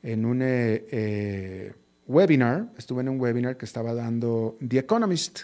[0.02, 1.72] en un eh, eh,
[2.06, 5.40] webinar, estuve en un webinar que estaba dando The Economist,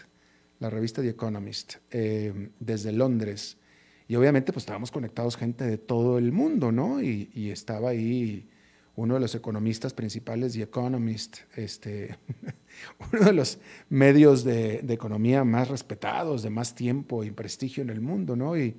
[0.58, 3.58] la revista The Economist, eh, desde Londres.
[4.06, 7.02] Y obviamente pues estábamos conectados gente de todo el mundo, ¿no?
[7.02, 8.48] Y, estaba ahí
[8.96, 12.16] uno de los economistas principales, The Economist, este,
[13.12, 18.00] uno de los medios de, economía más respetados, de más tiempo y prestigio en el
[18.00, 18.56] mundo, ¿no?
[18.56, 18.76] Y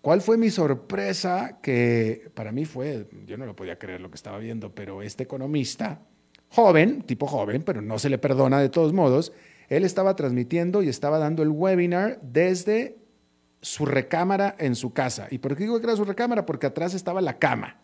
[0.00, 4.16] cuál fue mi sorpresa, que para mí fue, yo no lo podía creer lo que
[4.16, 6.00] estaba viendo, pero este economista,
[6.48, 9.32] joven, tipo joven, pero no se le perdona de todos modos,
[9.68, 13.01] él estaba transmitiendo y estaba dando el webinar desde
[13.62, 15.28] su recámara en su casa.
[15.30, 16.44] ¿Y por qué digo que era su recámara?
[16.44, 17.78] Porque atrás estaba la cama.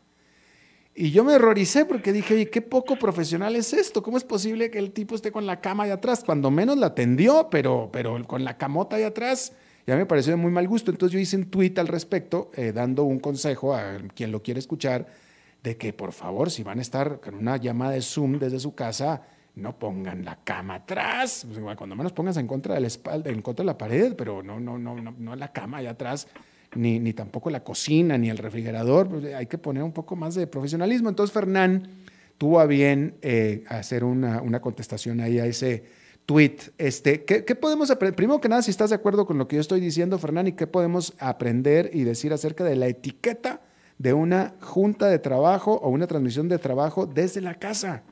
[0.94, 4.02] Y yo me horroricé porque dije, oye, qué poco profesional es esto.
[4.02, 6.24] ¿Cómo es posible que el tipo esté con la cama ahí atrás?
[6.24, 9.52] Cuando menos la atendió, pero, pero con la camota ahí atrás,
[9.86, 10.90] ya me pareció de muy mal gusto.
[10.90, 14.58] Entonces yo hice un tweet al respecto, eh, dando un consejo a quien lo quiere
[14.58, 15.06] escuchar,
[15.62, 18.74] de que por favor, si van a estar con una llamada de Zoom desde su
[18.74, 19.22] casa,
[19.58, 21.46] no pongan la cama atrás.
[21.76, 24.58] Cuando menos pongas en contra de la espalda, en contra de la pared, pero no,
[24.60, 26.28] no, no, no, no la cama allá atrás
[26.74, 29.08] ni, ni tampoco la cocina, ni el refrigerador.
[29.08, 31.08] Pues, hay que poner un poco más de profesionalismo.
[31.08, 31.88] Entonces, Fernán
[32.36, 35.84] tuvo a bien eh, hacer una, una, contestación ahí a ese
[36.26, 36.56] tweet.
[36.78, 38.14] Este, ¿qué, ¿Qué podemos aprender?
[38.14, 40.52] Primero que nada, si estás de acuerdo con lo que yo estoy diciendo, Fernán, ¿y
[40.52, 43.60] qué podemos aprender y decir acerca de la etiqueta
[43.98, 48.04] de una junta de trabajo o una transmisión de trabajo desde la casa?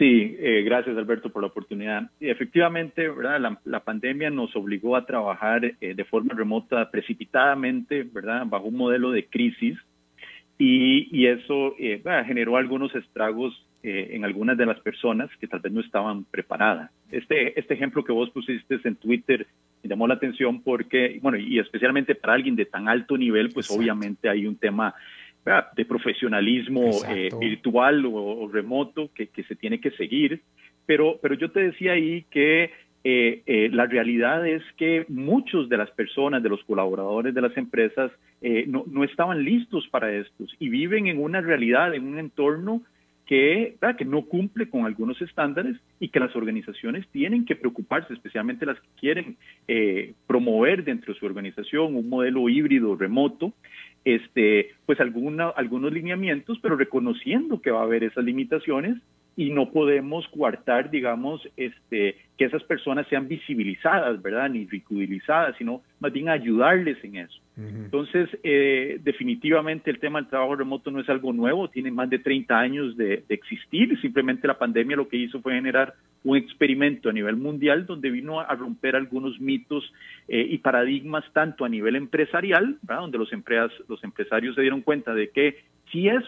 [0.00, 2.10] Sí, eh, gracias Alberto por la oportunidad.
[2.20, 3.58] efectivamente, ¿verdad?
[3.66, 8.46] La, pandemia nos obligó a trabajar eh, de forma remota precipitadamente, ¿verdad?
[8.46, 9.78] Bajo un modelo de crisis
[10.56, 15.80] y, eso eh, generó algunos estragos en algunas de las personas que tal vez no
[15.80, 16.90] estaban preparadas.
[17.10, 19.46] Este, este ejemplo que vos pusiste en Twitter
[19.82, 23.70] me llamó la atención porque, bueno, y especialmente para alguien de tan alto nivel, pues
[23.70, 24.94] obviamente hay un tema
[25.76, 30.42] de profesionalismo eh, virtual o, remoto que, se tiene que seguir.
[30.86, 32.70] Pero, pero yo te decía ahí que
[33.04, 37.56] eh, eh, la realidad es que muchos de las personas, de los colaboradores de las
[37.56, 38.10] empresas,
[38.66, 42.80] no, no, estaban listos para estos y viven en una realidad, en un entorno
[43.26, 48.64] que, que no cumple con algunos estándares y que las organizaciones tienen que preocuparse, especialmente
[48.64, 49.36] las que quieren
[50.26, 53.52] promover dentro de su organización un modelo híbrido remoto
[54.04, 58.96] este, pues alguna, algunos lineamientos, pero reconociendo que va a haber esas limitaciones
[59.36, 64.50] y no podemos coartar, digamos, este, que esas personas sean visibilizadas, ¿verdad?
[64.50, 67.40] Ni ridiculizadas, sino más bien ayudarles en eso.
[67.56, 72.18] Entonces, eh, definitivamente el tema del trabajo remoto no es algo nuevo, tiene más de
[72.18, 75.92] 30 años de, existir, simplemente la pandemia lo que hizo fue generar
[76.24, 79.92] un experimento a nivel mundial donde vino a romper algunos mitos
[80.28, 83.02] eh, y paradigmas tanto a nivel empresarial, ¿verdad?
[83.02, 83.30] donde los,
[83.88, 85.58] los empresarios se dieron cuenta de que
[85.92, 86.24] si es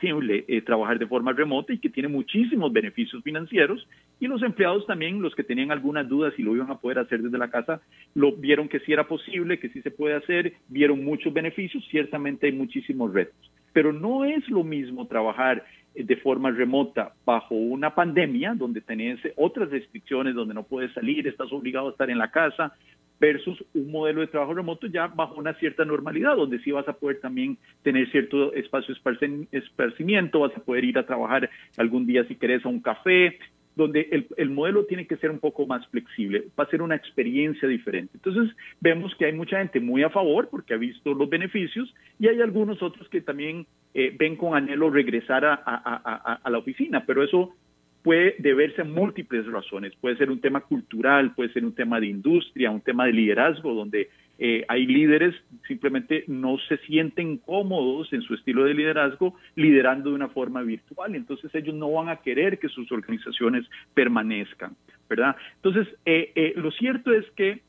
[0.00, 3.86] eh, trabajar de forma remota y que tiene muchísimos beneficios financieros.
[4.20, 7.22] Y los empleados también, los que tenían algunas dudas y lo iban a poder hacer
[7.22, 7.80] desde la casa,
[8.14, 12.46] lo vieron que sí era posible, que sí se puede hacer, vieron muchos beneficios, ciertamente
[12.46, 17.94] hay muchísimos retos, pero no es lo mismo trabajar eh, de forma remota bajo una
[17.94, 22.30] pandemia donde tenés otras restricciones, donde no puedes salir, estás obligado a estar en la
[22.30, 22.74] casa,
[23.20, 26.92] versus un modelo de trabajo remoto ya bajo una cierta normalidad, donde sí vas a
[26.92, 32.24] poder también tener cierto espacio de esparcimiento, vas a poder ir a trabajar algún día
[32.24, 33.38] si querés a un café,
[33.78, 36.96] donde el, el, modelo tiene que ser un poco más flexible, va a ser una
[36.96, 38.10] experiencia diferente.
[38.14, 42.26] Entonces, vemos que hay mucha gente muy a favor porque ha visto los beneficios y
[42.26, 47.54] hay algunos otros que también eh, ven con anhelo regresar a, la oficina, pero eso
[48.02, 49.94] puede deberse a múltiples razones.
[49.96, 53.74] Puede ser un tema cultural, puede ser un tema de industria, un tema de liderazgo,
[53.74, 54.08] donde
[54.40, 55.34] eh, hay líderes
[55.66, 61.16] simplemente no se sienten cómodos en su estilo de liderazgo liderando de una forma virtual.
[61.16, 64.76] Entonces ellos no van a querer que sus organizaciones permanezcan,
[65.08, 65.34] ¿verdad?
[65.56, 67.62] Entonces, eh, eh, lo cierto es que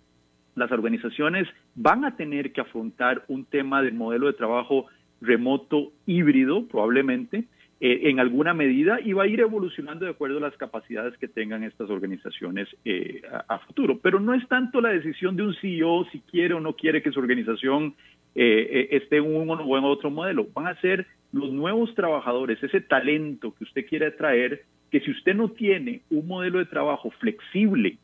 [0.56, 4.88] las organizaciones van a tener que afrontar un tema del modelo de trabajo
[5.22, 7.46] remoto híbrido, probablemente,
[7.82, 11.30] eh, en alguna medida y va a ir evolucionando de acuerdo a las capacidades que
[11.30, 14.00] tengan estas organizaciones eh, a, futuro.
[14.00, 17.14] Pero no es tanto la decisión de un CEO si quiere o no quiere que
[17.14, 17.96] su organización
[18.36, 20.46] eh, esté en uno o en otro modelo.
[20.54, 25.34] Van a ser los nuevos trabajadores, ese talento que usted quiere atraer, que si usted
[25.34, 27.98] no tiene un modelo de trabajo flexible,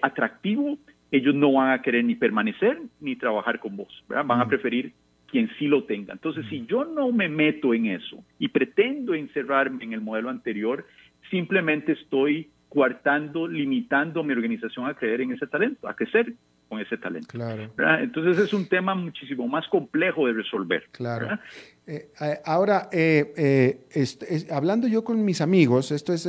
[0.00, 0.78] atractivo,
[1.10, 4.04] ellos no van a querer ni permanecer ni trabajar con vos.
[4.08, 4.94] Van a preferir
[5.30, 6.12] quien sí lo tenga.
[6.12, 10.86] Entonces, si yo no me meto en eso y pretendo encerrarme en el modelo anterior,
[11.30, 16.34] simplemente estoy coartando, limitando a mi organización a creer en ese talento, a crecer
[16.68, 17.26] con ese talento.
[17.28, 17.68] Claro.
[18.00, 20.84] Entonces es un tema muchísimo más complejo de resolver.
[20.92, 21.36] Claro.
[21.86, 23.80] Eh, eh, ahora, eh,
[24.52, 26.28] hablando yo con mis amigos, esto es,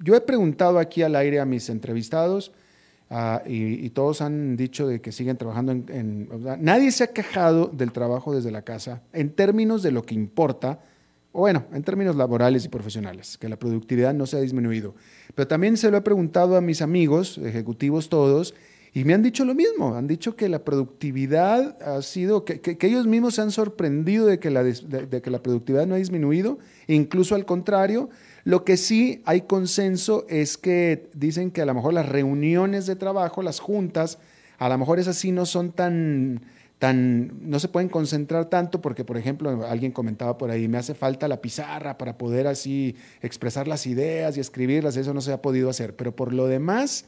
[0.00, 2.52] yo he preguntado aquí al aire a mis entrevistados,
[3.12, 6.28] Ah, y, todos han dicho de que siguen trabajando en...
[6.60, 10.78] nadie se ha quejado del trabajo desde la casa en términos de lo que importa,
[11.32, 14.94] o bueno, en términos laborales y profesionales, que la productividad no se ha disminuido.
[15.34, 18.54] Pero también se lo he preguntado a mis amigos, ejecutivos todos,
[18.94, 23.08] y me han dicho lo mismo, han dicho que la productividad ha sido, que, ellos
[23.08, 27.34] mismos se han sorprendido de que, la, de que la productividad no ha disminuido, incluso
[27.34, 28.08] al contrario,
[28.44, 32.96] lo que sí hay consenso es que dicen que a lo mejor las reuniones de
[32.96, 34.18] trabajo, las juntas,
[34.58, 36.42] a lo mejor esas sí no son tan,
[36.78, 40.94] tan, no se pueden concentrar tanto porque, por ejemplo, alguien comentaba por ahí, me hace
[40.94, 45.42] falta la pizarra para poder así expresar las ideas y escribirlas, eso no se ha
[45.42, 45.94] podido hacer.
[45.96, 47.06] Pero por lo demás,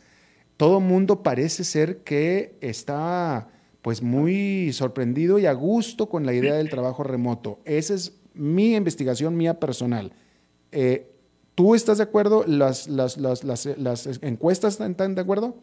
[0.56, 3.48] todo mundo parece ser que está
[3.80, 7.58] pues muy sorprendido y a gusto con la idea del trabajo remoto.
[7.64, 10.12] Esa es mi investigación mía personal.
[10.70, 11.11] Eh,
[11.54, 12.44] ¿Tú estás de acuerdo?
[12.46, 15.54] ¿Las, las, las, las, encuestas están de acuerdo?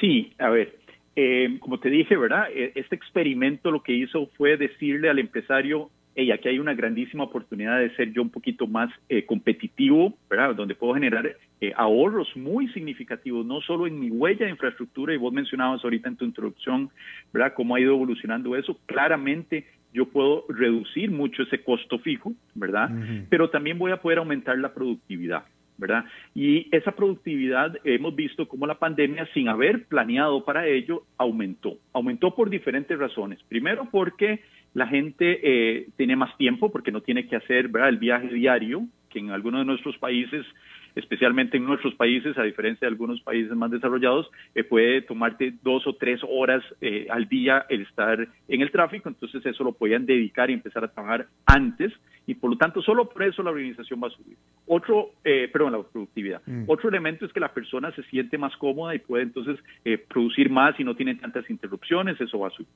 [0.00, 0.78] Sí, a ver,
[1.14, 2.48] eh, como te dije, ¿verdad?
[2.54, 7.24] E, este experimento lo que hizo fue decirle al empresario, hey, aquí hay una grandísima
[7.24, 10.54] oportunidad de ser yo un poquito más eh, competitivo, ¿verdad?
[10.54, 15.18] Donde puedo generar eh, ahorros muy significativos, no solo en mi huella de infraestructura, y
[15.18, 16.88] vos mencionabas ahorita en tu introducción,
[17.32, 17.52] ¿verdad?
[17.54, 18.78] Cómo ha ido evolucionando eso.
[18.86, 22.90] Claramente yo puedo reducir mucho ese costo fijo, ¿verdad?
[23.28, 25.44] Pero también voy a poder aumentar la productividad,
[25.78, 26.04] ¿verdad?
[26.34, 31.78] Y esa productividad hemos visto cómo la pandemia, sin haber planeado para ello, aumentó.
[31.92, 33.40] Aumentó por diferentes razones.
[33.48, 34.40] Primero porque
[34.74, 37.88] la gente eh, tiene más tiempo, porque no tiene que hacer ¿verdad?
[37.88, 40.46] el viaje diario, que en algunos de nuestros países
[40.94, 45.86] especialmente en nuestros países, a diferencia de algunos países más desarrollados, eh, puede tomarte dos
[45.86, 50.06] o tres horas eh, al día el estar en el tráfico, entonces eso lo podían
[50.06, 51.92] dedicar y empezar a trabajar antes
[52.26, 54.36] y por lo tanto solo por eso la organización va a subir.
[54.66, 56.42] Otro, eh, perdón, la productividad.
[56.46, 56.64] Mm.
[56.66, 60.50] Otro elemento es que la persona se siente más cómoda y puede entonces eh, producir
[60.50, 62.68] más y no tiene tantas interrupciones, eso va a subir.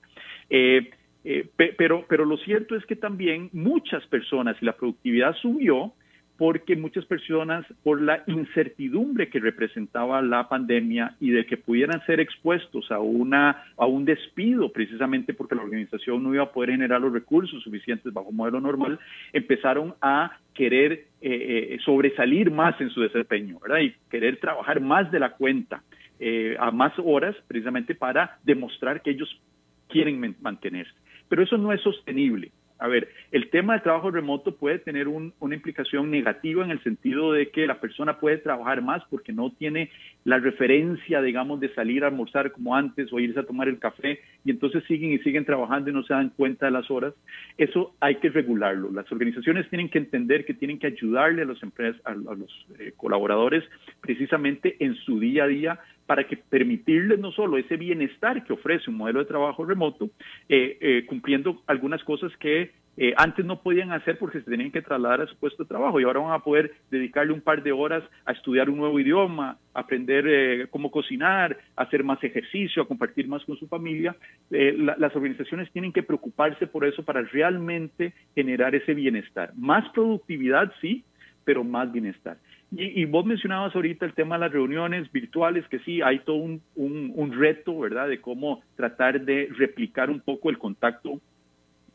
[1.77, 5.93] pero, pero lo cierto es que también muchas personas, y la productividad subió,
[6.37, 12.19] porque muchas personas, por la incertidumbre que representaba la pandemia y de que pudieran ser
[12.19, 17.01] expuestos a, una, a un despido, precisamente porque la organización no iba a poder generar
[17.01, 18.99] los recursos suficientes bajo modelo normal,
[19.33, 23.81] empezaron a querer eh, eh, sobresalir más en su desempeño, ¿verdad?
[23.81, 25.83] Y querer trabajar más de la cuenta,
[26.19, 29.41] eh, a más horas, precisamente para demostrar que ellos
[29.89, 30.93] quieren mantenerse.
[31.29, 32.51] Pero eso no es sostenible.
[32.85, 37.33] A ver, el tema del trabajo remoto puede tener una implicación negativa en el sentido
[37.33, 39.91] de que la persona puede trabajar más porque no tiene
[40.25, 44.21] la referencia, digamos, de salir a almorzar como antes o irse a tomar el café
[44.45, 47.15] y entonces siguen y siguen trabajando y no se dan cuenta de las horas.
[47.57, 48.93] Eso hay que regularlo.
[48.93, 52.93] Las organizaciones tienen que entender que tienen que ayudarle a los, empresas, a, los eh,
[52.99, 53.65] colaboradores
[54.03, 58.91] precisamente en su día a día para que permitirles no solo ese bienestar que ofrece
[58.91, 60.11] un modelo de trabajo remoto,
[60.49, 64.81] eh, eh, cumpliendo algunas cosas que eh, antes no podían hacer porque se tenían que
[64.81, 67.73] trasladar a su puesto de trabajo y ahora van a poder dedicarle un par de
[67.73, 73.45] horas a estudiar un nuevo idioma, aprender cómo cocinar, hacer más ejercicio, a compartir más
[73.45, 74.15] con su familia.
[74.51, 79.51] las organizaciones tienen que preocuparse por eso para realmente generar ese bienestar.
[79.57, 81.03] Más productividad, sí,
[81.45, 82.37] pero más bienestar.
[82.77, 86.63] Y, vos mencionabas ahorita el tema de las reuniones virtuales, que sí, hay todo un,
[86.75, 91.21] un, reto, ¿verdad?, de cómo tratar de replicar un poco el contacto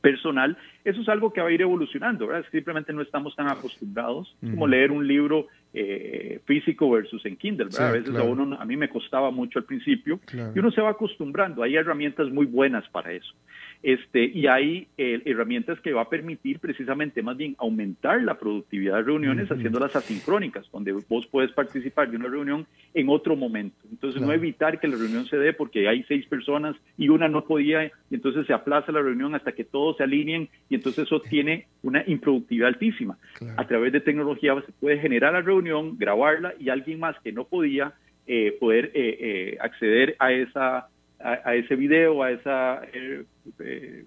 [0.01, 0.57] personal.
[0.85, 2.45] Eso es algo que va a ir evolucionando, ¿verdad?
[2.51, 4.35] Simplemente no estamos tan acostumbrados.
[4.41, 7.89] como leer un libro eh, físico versus en Kindle, ¿verdad?
[7.89, 10.91] a veces a, uno, a mí me costaba mucho al principio y uno se va
[10.91, 11.63] acostumbrando.
[11.63, 13.33] Hay herramientas muy buenas para eso.
[13.81, 18.97] Este, y hay eh, herramientas que va a permitir precisamente más bien aumentar la productividad
[18.97, 23.77] de reuniones haciéndolas asincrónicas, donde vos puedes participar de una reunión en otro momento.
[23.89, 27.45] Entonces no evitar que la reunión se dé porque hay seis personas y una no
[27.45, 31.21] podía, y entonces se aplaza la reunión hasta que todos se alineen y entonces eso
[31.21, 33.17] tiene una improductividad altísima.
[33.55, 35.58] A través de tecnología se puede generar la reunión,
[35.97, 37.93] grabarla y alguien más que no podía
[38.27, 40.89] eh, poder eh, acceder a esa
[41.19, 43.25] a, ese video, a esa, eh,
[43.59, 44.03] eh,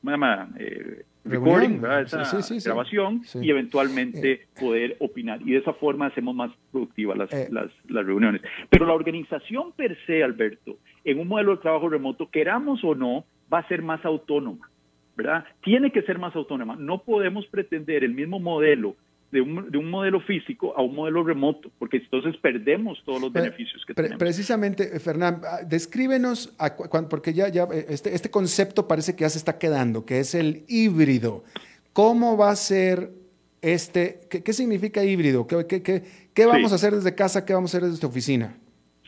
[0.00, 0.48] ¿cómo se llama?
[0.58, 5.40] Eh, recording, esa grabación y eventualmente poder opinar.
[5.42, 8.42] Y de esa forma hacemos más productivas las, las, las, reuniones.
[8.70, 13.24] Pero la organización per se, Alberto, en un modelo de trabajo remoto, queramos o no,
[13.52, 14.70] va a ser más autónoma.
[15.16, 15.44] ¿verdad?
[15.62, 16.74] Tiene que ser más autónoma.
[16.76, 18.96] No podemos pretender el mismo modelo
[19.34, 23.92] de un, modelo físico a un modelo remoto, porque entonces perdemos todos los beneficios que
[23.92, 24.18] tenemos.
[24.18, 26.54] Precisamente, Fernán, ah, descríbenos,
[27.10, 30.36] porque ya, ya eh, este, este concepto parece que ya se está quedando, que es
[30.36, 31.42] el híbrido.
[31.92, 33.10] ¿Cómo va a ser
[33.60, 35.48] este, qué, significa híbrido?
[35.48, 37.44] ¿Qué, qué, qué, vamos a hacer desde casa?
[37.44, 38.56] ¿Qué vamos a hacer desde oficina?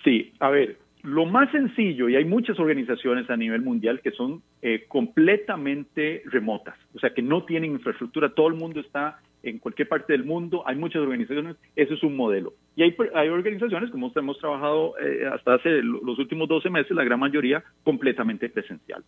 [0.03, 4.43] Sí, a ver, lo más sencillo, y hay muchas organizaciones a nivel mundial que son
[4.61, 9.89] eh, completamente remotas, o sea, que no tienen infraestructura, todo el mundo está en cualquier
[9.89, 12.55] parte del mundo, hay muchas organizaciones, eso es un modelo.
[12.75, 17.05] Y hay, hay organizaciones, como hemos trabajado eh, hasta hace los últimos 12 meses, la
[17.05, 19.05] gran mayoría completamente presencial.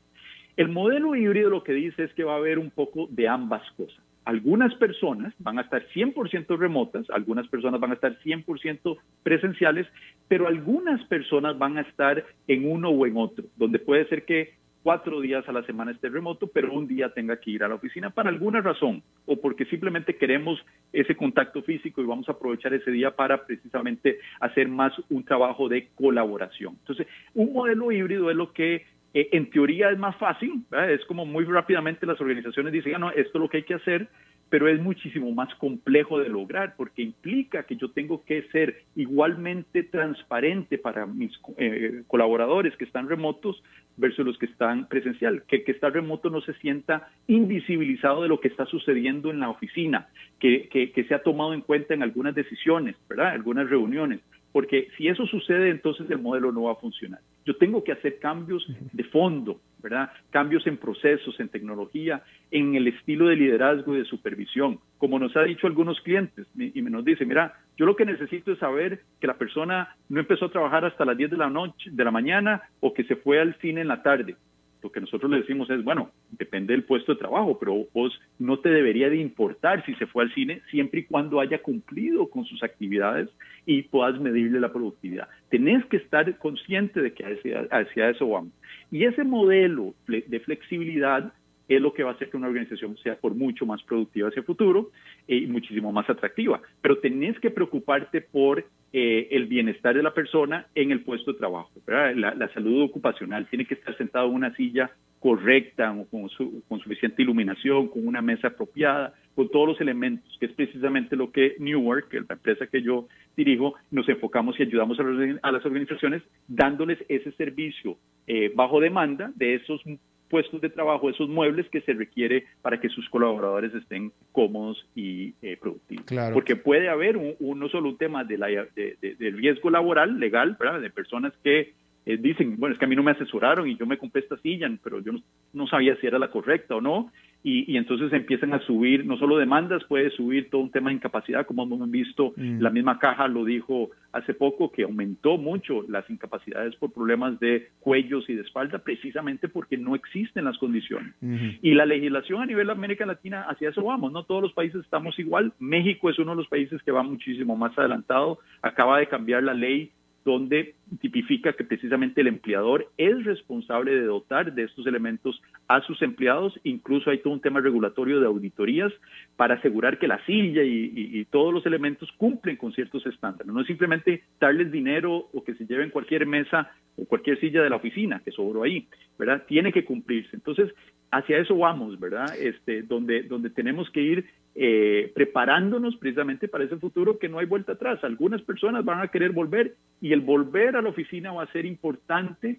[0.57, 3.63] El modelo híbrido lo que dice es que va a haber un poco de ambas
[3.77, 4.03] cosas.
[4.25, 9.87] Algunas personas van a estar 100% remotas, algunas personas van a estar 100% presenciales,
[10.27, 14.53] pero algunas personas van a estar en uno o en otro, donde puede ser que
[14.89, 17.75] cuatro días a la semana esté remoto, pero un día tenga que ir a la
[17.75, 20.65] oficina para alguna razón o porque simplemente queremos
[20.95, 25.69] ese contacto físico y vamos a aprovechar ese día para precisamente hacer más un trabajo
[25.69, 26.79] de colaboración.
[26.81, 31.27] Entonces, un modelo híbrido es lo que eh, en teoría es más fácil, es como
[31.27, 34.09] muy rápidamente las organizaciones dicen, ah, no, esto es lo que hay que hacer,
[34.51, 39.83] pero es muchísimo más complejo de lograr porque implica que yo tengo que ser igualmente
[39.83, 43.63] transparente para mis eh, colaboradores que están remotos
[43.97, 48.29] versus los que están presencial, que el que está remoto no se sienta invisibilizado de
[48.29, 51.95] lo que está sucediendo en la oficina, que, que, que se ha tomado en cuenta
[51.95, 53.29] en algunas decisiones, ¿verdad?
[53.33, 54.21] Algunas reuniones
[54.53, 57.21] porque si eso sucede, entonces el modelo no va a funcionar.
[57.45, 60.11] Yo tengo que hacer cambios de fondo, ¿verdad?
[60.31, 64.81] Cambios en procesos, en tecnología, en el estilo de liderazgo y de supervisión.
[64.99, 68.53] Como nos ha dicho algunos clientes, y me nos dice, mira, yo lo que necesito
[68.53, 71.91] es saber que la persona no empezó a trabajar hasta las 10 de la noche,
[71.91, 74.37] de la mañana, o que se fue al cine en la tarde
[74.83, 78.59] lo que nosotros le decimos es, bueno, depende del puesto de trabajo, pero vos no
[78.59, 82.45] te debería de importar si se fue al cine siempre y cuando haya cumplido con
[82.45, 83.29] sus actividades
[83.67, 85.29] y puedas medirle la productividad.
[85.51, 88.53] Tenés que estar consciente de que hacia, hacia eso vamos.
[88.91, 91.33] Y ese modelo de flexibilidad
[91.69, 94.41] es lo que va a hacer que una organización sea por mucho más productiva hacia
[94.41, 94.91] el futuro
[95.27, 96.61] y muchísimo más atractiva.
[96.81, 101.39] Pero tenés que preocuparte por eh, el bienestar de la persona en el puesto de
[101.39, 101.71] trabajo.
[101.87, 104.91] La, salud ocupacional tiene que estar sentado en una silla
[105.21, 106.31] correcta, con,
[106.69, 111.31] con suficiente iluminación, con una mesa apropiada, con todos los elementos, que es precisamente lo
[111.31, 116.99] que Newark, la empresa que yo dirijo, nos enfocamos y ayudamos a, las organizaciones dándoles
[117.09, 119.83] ese servicio eh, bajo demanda de esos
[120.29, 125.35] puestos de trabajo, esos muebles que se requiere para que sus colaboradores estén cómodos y
[125.43, 126.05] eh, productivos.
[126.33, 130.81] Porque puede haber un, no solo un tema de, la, de, riesgo laboral, legal, ¿verdad?
[130.81, 131.73] de personas que
[132.09, 134.39] eh, dicen, bueno, es que a mí no me asesoraron y yo me compré esta
[134.39, 135.13] silla, pero yo
[135.53, 139.37] no sabía si era la correcta o no, y, entonces empiezan a subir, no solo
[139.37, 142.61] demandas, puede subir todo un tema de incapacidad, como hemos visto, mm.
[142.61, 147.69] la misma caja lo dijo hace poco, que aumentó mucho las incapacidades por problemas de
[147.79, 151.15] cuellos y de espalda, precisamente porque no existen las condiciones.
[151.61, 154.81] Y la legislación a nivel de América Latina, hacia eso vamos, no todos los países
[154.83, 159.09] estamos igual, México es uno de los países que va muchísimo más adelantado, acaba de
[159.09, 159.93] cambiar la ley
[160.29, 166.03] donde tipifica que precisamente el empleador es responsable de dotar de estos elementos a sus
[166.03, 166.53] empleados.
[166.65, 168.93] Incluso hay todo un tema regulatorio de auditorías
[169.37, 173.53] para asegurar que la silla y, todos los elementos cumplen con ciertos estándares.
[173.53, 177.71] No es simplemente darles dinero o que se lleven cualquier mesa o cualquier silla de
[177.71, 178.87] la oficina que sobró ahí,
[179.19, 179.45] ¿verdad?
[179.49, 180.37] Tiene que cumplirse.
[180.37, 180.73] Entonces,
[181.11, 182.35] hacia eso vamos, ¿verdad?
[182.39, 184.27] Este, donde, donde tenemos que ir
[184.61, 188.03] eh, preparándonos precisamente para ese futuro que no hay vuelta atrás.
[188.03, 191.65] Algunas personas van a querer volver y el volver a la oficina va a ser
[191.65, 192.59] importante,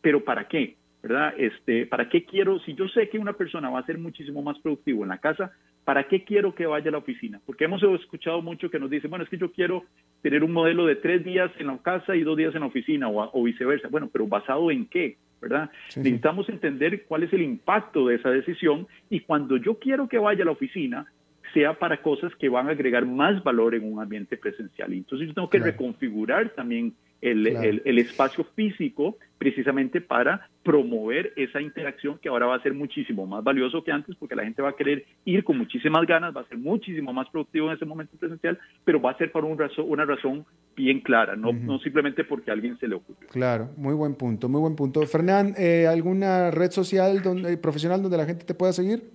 [0.00, 0.76] pero ¿para qué?
[1.02, 1.34] ¿verdad?
[1.38, 4.58] Este, ¿Para qué quiero, si yo sé que una persona va a ser muchísimo más
[4.60, 5.50] productivo en la casa,
[5.84, 7.40] ¿para qué quiero que vaya a la oficina?
[7.44, 9.82] Porque hemos escuchado mucho que nos dicen, bueno, es que yo quiero
[10.22, 13.08] tener un modelo de tres días en la casa y dos días en la oficina
[13.08, 13.88] o, viceversa.
[13.88, 15.16] Bueno, pero ¿basado en qué?
[15.40, 15.70] ¿verdad?
[15.96, 20.42] Necesitamos entender cuál es el impacto de esa decisión y cuando yo quiero que vaya
[20.42, 21.06] a la oficina,
[21.52, 24.92] sea para cosas que van a agregar más valor en un ambiente presencial.
[24.92, 32.28] Entonces yo tengo que reconfigurar también el, espacio físico precisamente para promover esa interacción que
[32.28, 35.04] ahora va a ser muchísimo más valioso que antes porque la gente va a querer
[35.24, 39.00] ir con muchísimas ganas, va a ser muchísimo más productivo en ese momento presencial, pero
[39.00, 40.44] va a ser por un razón, una razón
[40.76, 43.28] bien clara, no, no simplemente porque a alguien se le ocurrió.
[43.30, 45.06] Claro, muy buen punto, muy buen punto.
[45.06, 49.10] Fernán, eh, ¿alguna red social donde, profesional donde la gente te pueda seguir?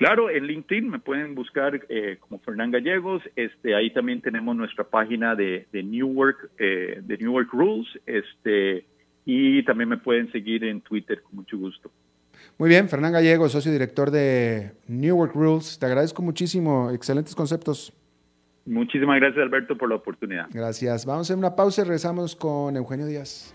[0.00, 3.22] Claro, en LinkedIn me pueden buscar eh, como Fernán Gallegos.
[3.36, 7.86] Este, ahí también tenemos nuestra página de, de New Work, eh, de New Work Rules.
[8.06, 8.86] Este,
[9.26, 11.90] y también me pueden seguir en Twitter con mucho gusto.
[12.56, 15.78] Muy bien, Fernán Gallegos, socio director de New Work Rules.
[15.78, 16.90] Te agradezco muchísimo.
[16.90, 17.92] Excelentes conceptos.
[18.64, 20.46] Muchísimas gracias, Alberto, por la oportunidad.
[20.50, 21.04] Gracias.
[21.04, 23.54] Vamos a hacer una pausa y regresamos con Eugenio Díaz.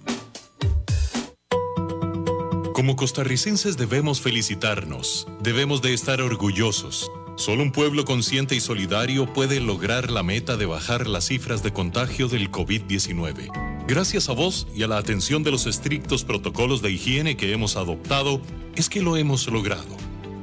[2.81, 7.11] como costarricenses debemos felicitarnos, debemos de estar orgullosos.
[7.35, 11.71] Solo un pueblo consciente y solidario puede lograr la meta de bajar las cifras de
[11.71, 13.85] contagio del COVID-19.
[13.87, 17.75] Gracias a vos y a la atención de los estrictos protocolos de higiene que hemos
[17.75, 18.41] adoptado,
[18.75, 19.95] es que lo hemos logrado.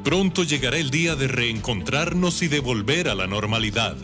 [0.05, 3.97] Pronto llegará el día de reencontrarnos y de volver a la normalidad.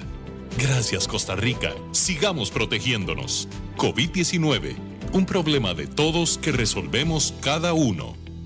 [0.59, 3.49] Gracias Costa Rica, sigamos protegiéndonos.
[3.77, 4.75] COVID-19,
[5.13, 8.24] un problema de todos que resolvemos cada uno.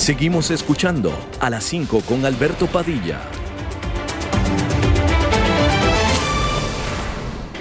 [0.00, 3.20] Seguimos escuchando a las 5 con Alberto Padilla.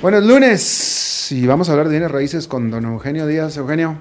[0.02, 3.58] Buenos lunes y vamos a hablar de bienes raíces con don Eugenio Díaz.
[3.58, 3.98] Eugenio.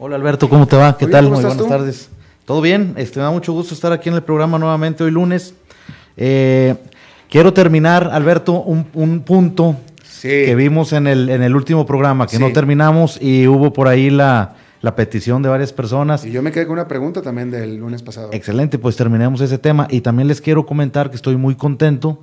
[0.00, 0.98] Hola Alberto, ¿cómo te va?
[0.98, 1.30] ¿Qué tal?
[1.30, 2.10] Muy buenas tardes.
[2.44, 2.94] ¿Todo bien?
[2.96, 5.54] Este, me da mucho gusto estar aquí en el programa nuevamente hoy lunes.
[6.16, 6.74] Eh,
[7.30, 9.76] quiero terminar, Alberto, un, punto
[10.20, 14.10] que vimos en el, en el último programa, que no terminamos y hubo por ahí
[14.10, 16.24] la, la petición de varias personas.
[16.24, 18.30] Y yo me quedé con una pregunta también del lunes pasado.
[18.32, 19.86] Excelente, pues terminemos ese tema.
[19.90, 22.18] Y también les quiero comentar que estoy muy contento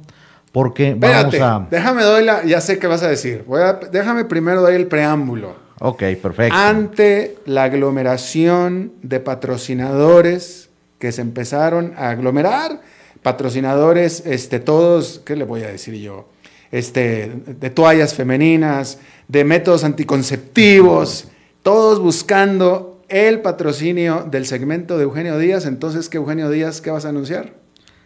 [0.51, 1.67] porque vamos a...
[1.69, 2.43] Déjame doy la...
[2.45, 3.43] Ya sé qué vas a decir.
[3.47, 5.55] Voy a, déjame primero dar el preámbulo.
[5.79, 6.55] Ok, perfecto.
[6.55, 12.81] Ante la aglomeración de patrocinadores que se empezaron a aglomerar,
[13.21, 16.27] patrocinadores, este, todos, ¿qué le voy a decir yo?
[16.71, 18.97] Este, de toallas femeninas,
[19.27, 21.27] de métodos anticonceptivos
[21.67, 25.65] todos buscando el patrocinio del segmento de Eugenio Díaz.
[25.65, 27.55] Entonces, ¿qué Eugenio Díaz, qué vas a anunciar?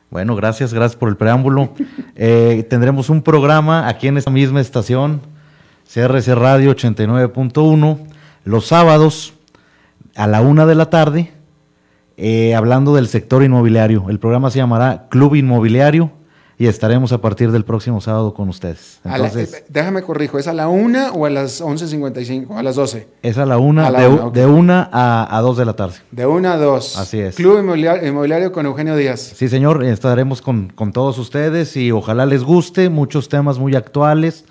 [0.09, 1.75] Bueno, gracias, gracias por el preámbulo.
[2.15, 5.21] Eh, tendremos un programa aquí en esta misma estación,
[5.93, 7.99] CRC Radio 89.1,
[8.45, 9.35] los sábados
[10.15, 11.31] a la una de la tarde,
[12.17, 14.09] eh, hablando del sector inmobiliario.
[14.09, 16.11] El programa se llamará Club Inmobiliario
[16.61, 18.99] y estaremos a partir del próximo sábado con ustedes.
[19.03, 23.07] Entonces, eh, déjame corrijo, ¿es a la una o a las 11.55 a las 12?
[23.23, 25.95] Es a la una, de, de, una a, a, dos de la tarde.
[26.11, 26.99] De una a dos.
[26.99, 27.33] Así es.
[27.33, 29.33] Club Inmobiliario, con Eugenio Díaz.
[29.35, 34.45] Sí, señor, estaremos con, con, todos ustedes y ojalá les guste, muchos temas muy actuales,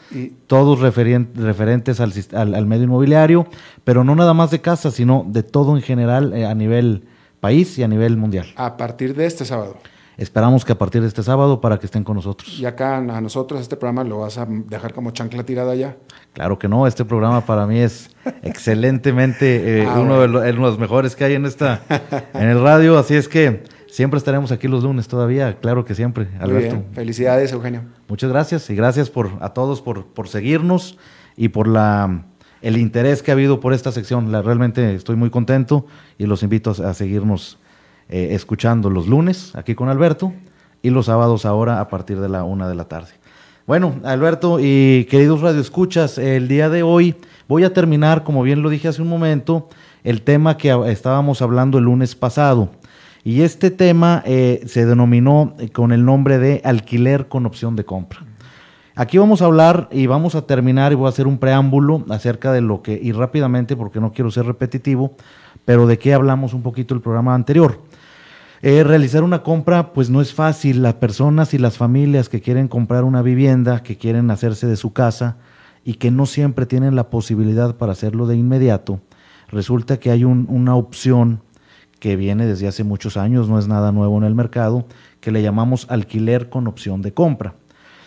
[0.49, 2.13] todos referentes al,
[2.57, 3.47] al, medio inmobiliario,
[3.85, 7.05] pero no nada más de casa, sino de todo en general eh, a nivel
[7.39, 8.49] país y a nivel mundial.
[8.57, 9.77] A partir de este sábado.
[10.17, 12.59] Esperamos que a partir de este sábado para que estén con nosotros.
[12.59, 15.97] Y acá a nosotros este programa lo vas a dejar como chancla tirada ya.
[16.35, 18.11] Claro que no, este programa para mí es
[18.43, 21.81] excelentemente eh, Ah, uno, de los, uno de los mejores que hay en esta
[22.35, 26.27] en el radio, así es que siempre estaremos aquí los lunes todavía, claro que siempre,
[26.27, 26.77] Muy Alberto.
[26.77, 26.87] bien.
[26.93, 27.83] Felicidades, Eugenio.
[28.09, 30.99] Muchas gracias y gracias por a todos por, por seguirnos
[31.37, 32.25] y por la
[32.63, 34.31] el interés que ha habido por esta sección.
[34.31, 35.87] La, realmente estoy muy contento
[36.19, 37.59] y los invito a, a seguirnos
[38.11, 40.33] eh, escuchando los lunes aquí con Alberto
[40.83, 43.13] y los sábados ahora a partir de la una de la tarde.
[43.67, 47.15] Bueno, Alberto y queridos radioescuchas, el día de hoy
[47.47, 49.69] voy a terminar, como bien lo dije hace un momento,
[50.03, 52.71] el tema que estábamos hablando el lunes pasado.
[53.23, 57.85] Y este tema eh, se denominó eh, con el nombre de alquiler con opción de
[57.85, 58.21] compra.
[58.97, 62.53] Aquí vamos a hablar y vamos a terminar y voy a hacer un preámbulo acerca
[62.53, 65.13] de lo que, y rápidamente porque no quiero ser repetitivo,
[65.65, 67.79] pero de qué hablamos un poquito el programa anterior.
[68.63, 70.83] Eh, realizar una compra pues no es fácil.
[70.83, 74.93] Las personas y las familias que quieren comprar una vivienda, que quieren hacerse de su
[74.93, 75.39] casa
[75.85, 79.01] y que no siempre tienen la posibilidad para hacerlo de inmediato,
[79.49, 81.41] resulta que hay un- una opción
[82.01, 84.87] que viene desde hace muchos años, no es nada nuevo en el mercado,
[85.21, 87.55] que le llamamos alquiler con opción de compra.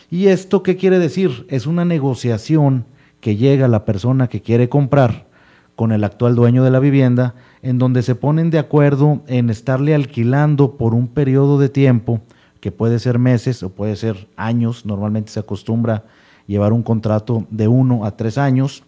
[0.09, 1.45] ¿Y esto qué quiere decir?
[1.49, 2.85] Es una negociación
[3.21, 5.25] que llega la persona que quiere comprar
[5.75, 7.33] con el actual dueño de la vivienda,
[7.63, 12.19] en donde se ponen de acuerdo en estarle alquilando por un periodo de tiempo,
[12.59, 16.03] que puede ser meses o puede ser años, normalmente se acostumbra
[16.45, 18.83] llevar un contrato de uno a tres años,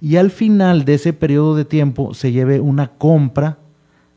[0.00, 3.58] y al final de ese periodo de tiempo se lleve una compra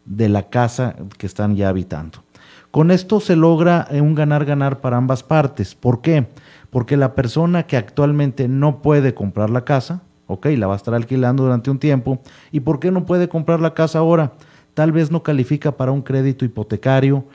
[0.05, 2.24] de la casa que están ya habitando.
[2.72, 5.76] Con esto se logra eh, un ganar-ganar para ambas partes.
[5.76, 6.28] ¿Por qué?
[6.72, 10.93] Porque la persona que actualmente no puede comprar la casa, ok, la va a estar
[10.93, 12.19] alquilando durante un tiempo.
[12.51, 14.34] ¿Y por qué no puede comprar la casa ahora?
[14.73, 17.25] Tal vez no califica para un crédito hipotecario,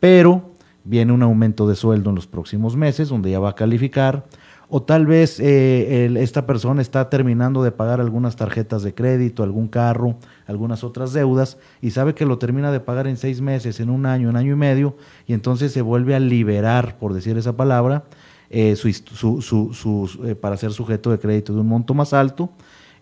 [0.00, 0.50] pero
[0.84, 4.26] viene un aumento de sueldo en los próximos meses donde ya va a calificar.
[4.72, 9.66] O tal vez eh, esta persona está terminando de pagar algunas tarjetas de crédito, algún
[9.66, 13.90] carro, algunas otras deudas, y sabe que lo termina de pagar en seis meses, en
[13.90, 14.96] un año, un año y medio,
[15.26, 18.04] y entonces se vuelve a liberar, por decir esa palabra,
[18.50, 22.50] eh, eh, para ser sujeto de crédito de un monto más alto,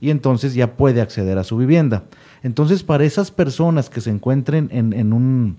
[0.00, 2.04] y entonces ya puede acceder a su vivienda.
[2.42, 5.56] Entonces, para esas personas que se encuentren en, en un,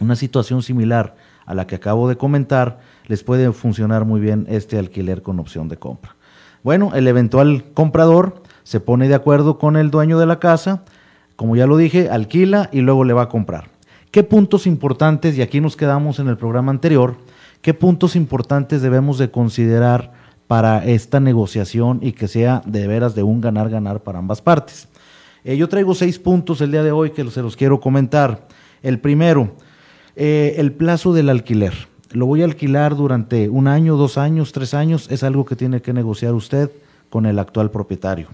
[0.00, 4.78] una situación similar a la que acabo de comentar, les puede funcionar muy bien este
[4.78, 6.16] alquiler con opción de compra.
[6.62, 10.82] Bueno, el eventual comprador se pone de acuerdo con el dueño de la casa,
[11.36, 13.68] como ya lo dije, alquila y luego le va a comprar.
[14.10, 17.16] ¿Qué puntos importantes, y aquí nos quedamos en el programa anterior,
[17.66, 20.12] qué puntos importantes debemos de considerar
[20.46, 24.86] para esta negociación y que sea de veras de un ganar-ganar para ambas partes?
[25.42, 28.46] Eh, yo traigo seis puntos el día de hoy que se los quiero comentar.
[28.84, 29.56] El primero,
[30.14, 31.72] eh, el plazo del alquiler.
[32.12, 35.08] Lo voy a alquilar durante un año, dos años, tres años.
[35.10, 36.70] Es algo que tiene que negociar usted
[37.10, 38.28] con el actual propietario.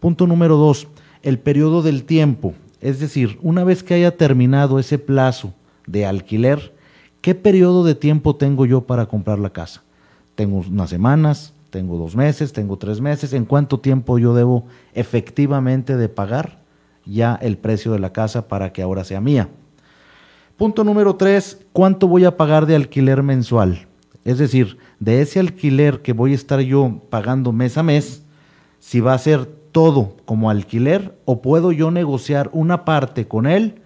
[0.00, 0.88] Punto número dos,
[1.22, 2.54] el periodo del tiempo.
[2.80, 5.52] Es decir, una vez que haya terminado ese plazo
[5.86, 6.77] de alquiler,
[7.20, 9.82] ¿qué periodo de tiempo tengo yo para comprar la casa?
[10.34, 13.32] Tengo unas semanas, tengo dos meses, tengo tres meses.
[13.32, 14.64] ¿En cuánto tiempo yo debo
[14.94, 16.58] efectivamente de pagar
[17.04, 19.48] ya el precio de la casa para que ahora sea mía?
[20.56, 23.86] Punto número tres, ¿cuánto voy a pagar de alquiler mensual?
[24.24, 28.24] Es decir, de ese alquiler que voy a estar yo pagando mes a mes,
[28.80, 33.80] si va a ser todo como alquiler o puedo yo negociar una parte con él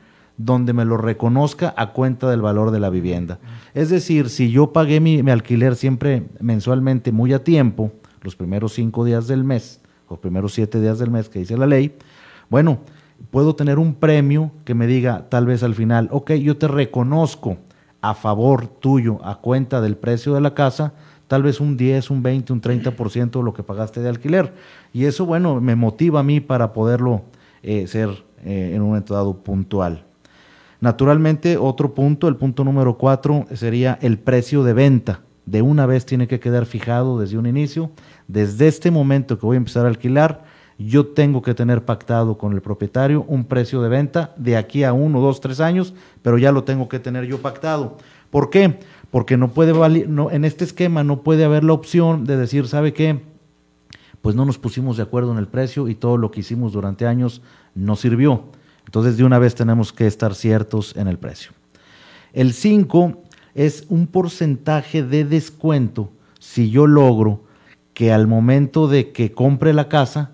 [0.44, 3.38] donde me lo reconozca a cuenta del valor de la vivienda.
[3.74, 9.04] Es decir, si yo pagué mi, alquiler siempre mensualmente muy a tiempo, los primeros cinco
[9.04, 11.94] días del mes, o primeros siete días del mes que dice la ley,
[12.50, 12.80] bueno,
[13.30, 17.58] puedo tener un premio que me diga tal vez al final, ok, yo te reconozco
[18.00, 20.92] a favor tuyo, a cuenta del precio de la casa,
[21.28, 24.52] tal vez un 10, un 20, un 30% de lo que pagaste de alquiler.
[24.92, 27.22] Y eso, bueno, me motiva a mí para poderlo
[27.62, 28.10] eh, ser
[28.44, 30.04] eh, en un momento dado puntual.
[30.82, 35.20] Naturalmente, otro punto, el punto número cuatro, sería el precio de venta.
[35.46, 37.92] De una vez tiene que quedar fijado desde un inicio.
[38.26, 40.42] Desde este momento que voy a empezar a alquilar,
[40.78, 44.92] yo tengo que tener pactado con el propietario un precio de venta de aquí a
[44.92, 47.98] uno, dos, tres años, pero ya lo tengo que tener yo pactado.
[48.32, 48.80] ¿Por qué?
[49.12, 52.66] Porque no puede valer, no, en este esquema no puede haber la opción de decir,
[52.66, 53.20] ¿sabe qué?
[54.20, 57.06] Pues no nos pusimos de acuerdo en el precio y todo lo que hicimos durante
[57.06, 57.40] años
[57.76, 58.46] no sirvió.
[58.92, 61.52] Entonces de una vez tenemos que estar ciertos en el precio.
[62.34, 63.22] El 5
[63.54, 67.42] es un porcentaje de descuento si yo logro
[67.94, 70.32] que al momento de que compre la casa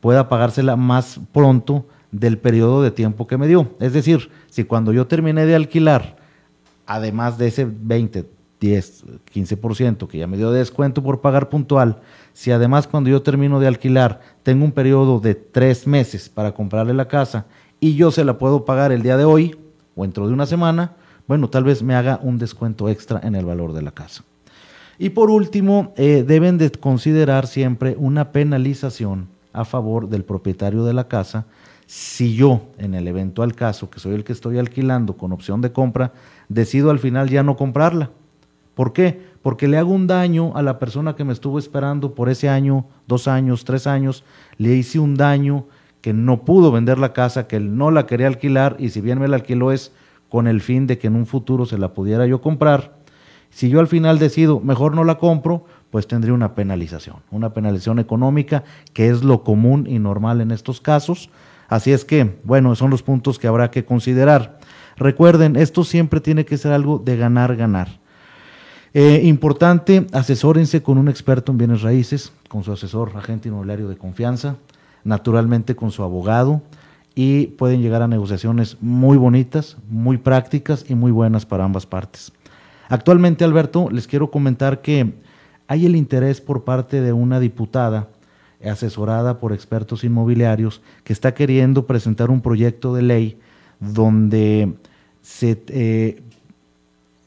[0.00, 3.70] pueda pagársela más pronto del periodo de tiempo que me dio.
[3.80, 6.18] Es decir, si cuando yo terminé de alquilar,
[6.84, 8.26] además de ese 20,
[8.60, 12.02] 10, 15% que ya me dio de descuento por pagar puntual,
[12.34, 16.92] si además cuando yo termino de alquilar tengo un periodo de tres meses para comprarle
[16.92, 17.46] la casa
[17.80, 19.56] y yo se la puedo pagar el día de hoy
[19.94, 20.92] o dentro de una semana,
[21.26, 24.22] bueno, tal vez me haga un descuento extra en el valor de la casa.
[24.98, 30.94] Y por último, eh, deben de considerar siempre una penalización a favor del propietario de
[30.94, 31.46] la casa
[31.86, 35.72] si yo, en el eventual caso, que soy el que estoy alquilando con opción de
[35.72, 36.12] compra,
[36.48, 38.10] decido al final ya no comprarla.
[38.74, 39.20] ¿Por qué?
[39.40, 42.86] Porque le hago un daño a la persona que me estuvo esperando por ese año,
[43.06, 44.24] dos años, tres años,
[44.58, 45.66] le hice un daño
[46.06, 49.18] que no pudo vender la casa, que él no la quería alquilar y si bien
[49.18, 49.90] me la alquiló es
[50.28, 52.94] con el fin de que en un futuro se la pudiera yo comprar.
[53.50, 57.98] Si yo al final decido, mejor no la compro, pues tendría una penalización, una penalización
[57.98, 61.28] económica, que es lo común y normal en estos casos.
[61.66, 64.60] Así es que, bueno, son los puntos que habrá que considerar.
[64.96, 67.88] Recuerden, esto siempre tiene que ser algo de ganar, ganar.
[68.94, 73.96] Eh, importante, asesórense con un experto en bienes raíces, con su asesor, agente inmobiliario de
[73.96, 74.54] confianza,
[75.06, 76.60] naturalmente con su abogado
[77.14, 82.32] y pueden llegar a negociaciones muy bonitas, muy prácticas y muy buenas para ambas partes.
[82.88, 85.14] Actualmente, Alberto, les quiero comentar que
[85.68, 88.08] hay el interés por parte de una diputada
[88.64, 93.38] asesorada por expertos inmobiliarios que está queriendo presentar un proyecto de ley
[93.80, 94.74] donde
[95.22, 96.22] se, eh,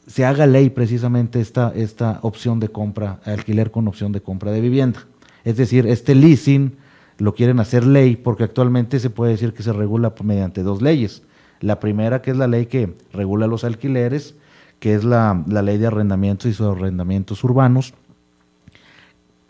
[0.06, 4.60] se haga ley precisamente esta, esta opción de compra, alquiler con opción de compra de
[4.60, 5.06] vivienda.
[5.44, 6.76] Es decir, este leasing
[7.20, 11.22] lo quieren hacer ley porque actualmente se puede decir que se regula mediante dos leyes.
[11.60, 14.34] La primera que es la ley que regula los alquileres,
[14.78, 17.92] que es la, la ley de arrendamientos y subarrendamientos urbanos,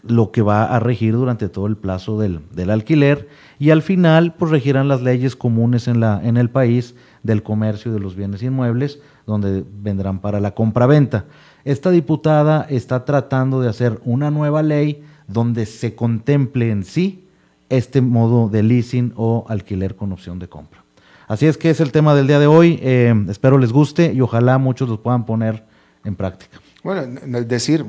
[0.02, 4.34] lo que va a regir durante todo el plazo del, del, alquiler y al final
[4.34, 8.42] pues regirán las leyes comunes en, la, en el país del comercio de los bienes
[8.42, 11.26] inmuebles donde vendrán para la compraventa.
[11.64, 17.26] Esta diputada está tratando de hacer una nueva ley donde se contemple en sí
[17.70, 20.84] este modo de leasing o alquiler con opción de compra.
[21.26, 22.78] Así es que es el tema del día de hoy.
[22.82, 25.64] Eh, espero les guste y ojalá muchos lo puedan poner
[26.04, 26.60] en práctica.
[26.82, 27.02] Bueno,
[27.44, 27.84] decir,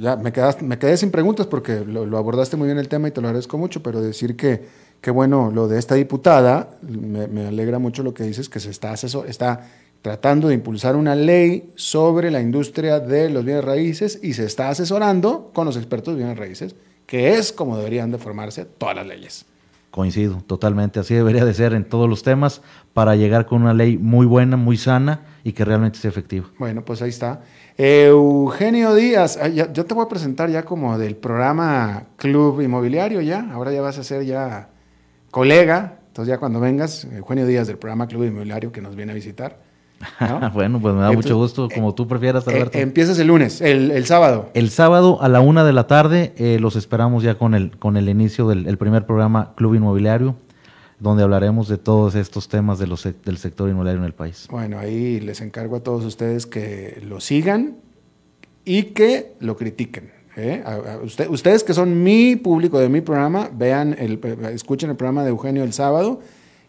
[0.00, 3.20] ya me, me quedé sin preguntas porque lo, abordaste muy bien el tema y te
[3.20, 4.66] lo agradezco mucho, pero decir que,
[5.02, 8.70] que bueno, lo de esta diputada, me, me, alegra mucho lo que dices, que se
[8.70, 9.68] está, asesor, está
[10.00, 14.70] tratando de impulsar una ley sobre la industria de los bienes raíces y se está
[14.70, 16.74] asesorando con los expertos de bienes raíces,
[17.06, 19.46] que es como deberían de formarse todas las leyes.
[19.90, 22.62] Coincido, totalmente, así debería de ser en todos los temas
[22.94, 26.46] para llegar con una ley muy buena, muy sana y que realmente sea efectiva.
[26.58, 27.42] Bueno, pues ahí está.
[27.76, 33.70] Eugenio Díaz, yo te voy a presentar ya como del programa Club Inmobiliario ya, ahora
[33.72, 34.70] ya vas a ser ya
[35.30, 39.14] colega, entonces ya cuando vengas, Eugenio Díaz del programa Club Inmobiliario que nos viene a
[39.14, 39.71] visitar.
[40.54, 42.78] bueno, pues me da mucho gusto, como eh, tú prefieras, eh, Alberto.
[42.78, 44.50] empiezas el lunes, el, sábado.
[44.54, 47.96] El sábado a la una de la tarde eh, los esperamos ya con el, con
[47.96, 50.36] el inicio del primer programa Club Inmobiliario
[51.02, 54.46] donde hablaremos de todos estos temas de los, del sector inmobiliario en el país.
[54.48, 57.78] Bueno, ahí les encargo a todos ustedes que lo sigan
[58.64, 60.12] y que lo critiquen.
[60.36, 60.62] ¿eh?
[61.28, 64.20] ustedes que son mi público de mi programa, vean, el,
[64.54, 66.20] escuchen el programa de Eugenio el sábado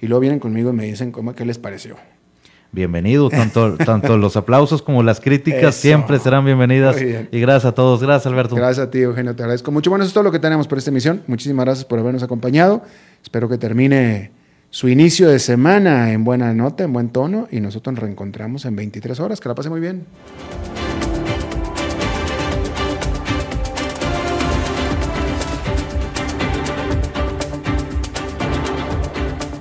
[0.01, 1.95] y luego vienen conmigo y me dicen cómo, qué les pareció.
[2.73, 6.97] Bienvenido, tanto, tanto los aplausos como las críticas siempre serán bienvenidas.
[6.99, 8.55] Y gracias a todos, gracias Alberto.
[8.55, 9.91] Gracias a ti, Eugenio, te agradezco mucho.
[9.91, 11.21] Bueno, eso es todo lo que tenemos por esta emisión.
[11.27, 12.81] Muchísimas gracias por habernos acompañado.
[13.21, 14.31] Espero que termine
[14.71, 18.75] su inicio de semana en buena nota, en buen tono, y nosotros nos reencontramos en
[18.75, 19.39] 23 horas.
[19.39, 20.07] Que la pase muy bien.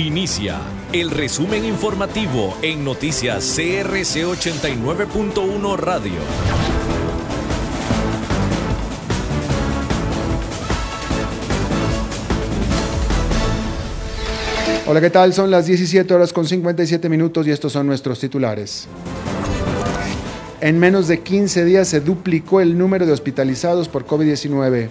[0.00, 0.58] Inicia
[0.94, 6.14] el resumen informativo en noticias CRC 89.1 Radio.
[14.86, 15.34] Hola, ¿qué tal?
[15.34, 18.88] Son las 17 horas con 57 minutos y estos son nuestros titulares.
[20.62, 24.88] En menos de 15 días se duplicó el número de hospitalizados por COVID-19.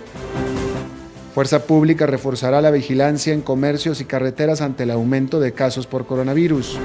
[1.40, 6.06] Fuerza Pública reforzará la vigilancia en comercios y carreteras ante el aumento de casos por
[6.06, 6.78] coronavirus.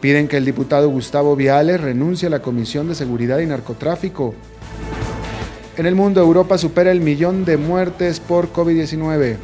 [0.00, 4.34] Piden que el diputado Gustavo Viales renuncie a la Comisión de Seguridad y Narcotráfico.
[5.76, 9.36] En el mundo, Europa supera el millón de muertes por COVID-19.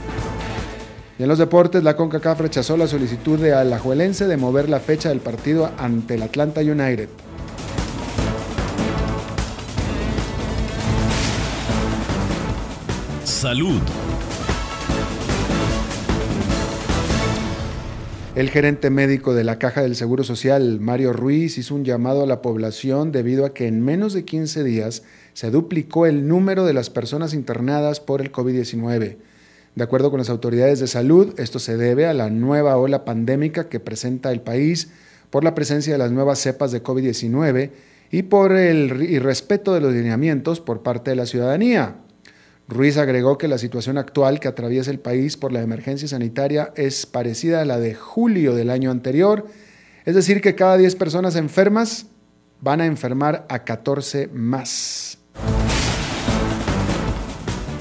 [1.18, 5.10] Y en los deportes, la CONCACAF rechazó la solicitud de Alajuelense de mover la fecha
[5.10, 7.10] del partido ante el Atlanta United.
[13.40, 13.80] Salud.
[18.34, 22.26] El gerente médico de la Caja del Seguro Social, Mario Ruiz, hizo un llamado a
[22.26, 26.74] la población debido a que en menos de 15 días se duplicó el número de
[26.74, 29.16] las personas internadas por el COVID-19.
[29.74, 33.70] De acuerdo con las autoridades de salud, esto se debe a la nueva ola pandémica
[33.70, 34.90] que presenta el país
[35.30, 37.70] por la presencia de las nuevas cepas de COVID-19
[38.10, 41.96] y por el irrespeto de los lineamientos por parte de la ciudadanía.
[42.70, 47.04] Ruiz agregó que la situación actual que atraviesa el país por la emergencia sanitaria es
[47.04, 49.46] parecida a la de julio del año anterior,
[50.04, 52.06] es decir, que cada 10 personas enfermas
[52.60, 55.18] van a enfermar a 14 más.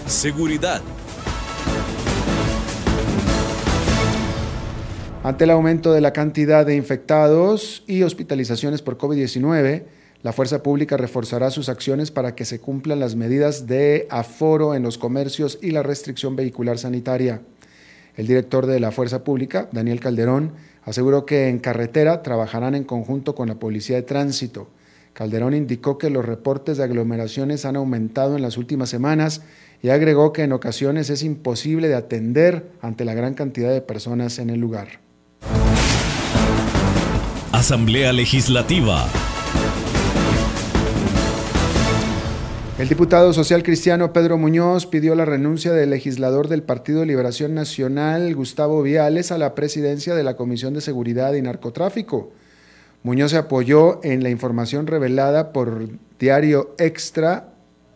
[0.08, 0.82] Seguridad.
[5.22, 9.84] Ante el aumento de la cantidad de infectados y hospitalizaciones por COVID-19,
[10.22, 14.84] la fuerza pública reforzará sus acciones para que se cumplan las medidas de aforo en
[14.84, 17.42] los comercios y la restricción vehicular sanitaria.
[18.18, 20.52] El director de la fuerza pública, Daniel Calderón,
[20.84, 24.68] aseguró que en carretera trabajarán en conjunto con la policía de tránsito.
[25.14, 29.42] Calderón indicó que los reportes de aglomeraciones han aumentado en las últimas semanas
[29.82, 34.38] y agregó que en ocasiones es imposible de atender ante la gran cantidad de personas
[34.40, 35.00] en el lugar.
[37.54, 39.10] Asamblea Legislativa.
[42.80, 48.34] El diputado social cristiano Pedro Muñoz pidió la renuncia del legislador del Partido Liberación Nacional,
[48.34, 52.32] Gustavo Viales, a la presidencia de la Comisión de Seguridad y Narcotráfico.
[53.04, 57.50] Muñoz se apoyó en la información revelada por Diario Extra,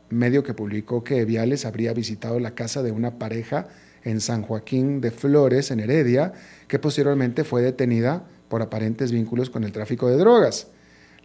[0.10, 3.70] medio que publicó que Viales habría visitado la casa de una pareja
[4.04, 6.34] en San Joaquín de Flores, en Heredia,
[6.68, 10.68] que posteriormente fue detenida por aparentes vínculos con el tráfico de drogas.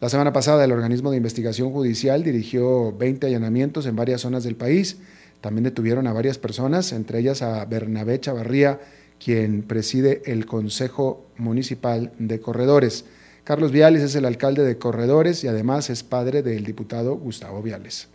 [0.01, 4.55] La semana pasada el organismo de investigación judicial dirigió 20 allanamientos en varias zonas del
[4.55, 4.99] país.
[5.41, 8.79] También detuvieron a varias personas, entre ellas a Bernabé Chavarría,
[9.23, 13.07] quien preside el Consejo Municipal de Corredores.
[13.43, 18.07] Carlos Viales es el alcalde de Corredores y además es padre del diputado Gustavo Viales.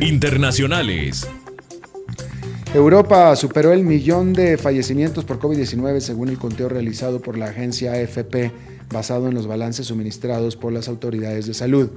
[0.00, 1.28] Internacionales.
[2.74, 7.92] Europa superó el millón de fallecimientos por COVID-19 según el conteo realizado por la agencia
[7.92, 8.50] AFP
[8.92, 11.90] basado en los balances suministrados por las autoridades de salud.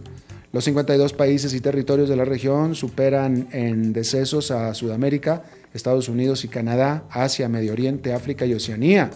[0.53, 5.41] Los 52 países y territorios de la región superan en decesos a Sudamérica,
[5.73, 9.09] Estados Unidos y Canadá, Asia, Medio Oriente, África y Oceanía.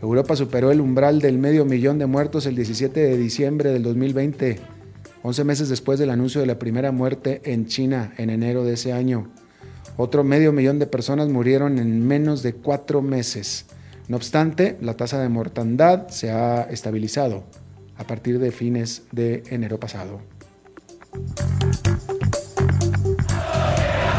[0.00, 4.60] Europa superó el umbral del medio millón de muertos el 17 de diciembre del 2020,
[5.24, 8.92] 11 meses después del anuncio de la primera muerte en China en enero de ese
[8.92, 9.32] año.
[9.96, 13.66] Otro medio millón de personas murieron en menos de cuatro meses.
[14.08, 17.44] No obstante, la tasa de mortandad se ha estabilizado
[17.96, 20.20] a partir de fines de enero pasado.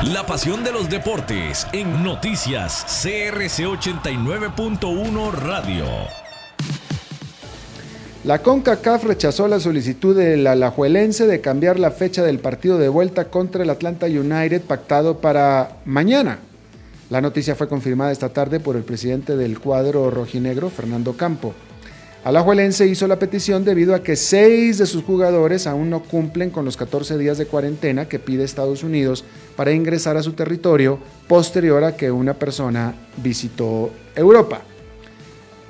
[0.03, 6.24] La pasión de los deportes en noticias CRC 89.1 Radio.
[8.25, 13.25] La CONCACAF rechazó la solicitud del alajuelense de cambiar la fecha del partido de vuelta
[13.25, 16.39] contra el Atlanta United pactado para mañana.
[17.11, 21.53] La noticia fue confirmada esta tarde por el presidente del cuadro rojinegro, Fernando Campo.
[22.23, 26.65] Alajuelense hizo la petición debido a que seis de sus jugadores aún no cumplen con
[26.65, 29.23] los 14 días de cuarentena que pide Estados Unidos
[29.55, 30.97] para ingresar a su territorio
[31.27, 34.63] posterior a que una persona visitó Europa.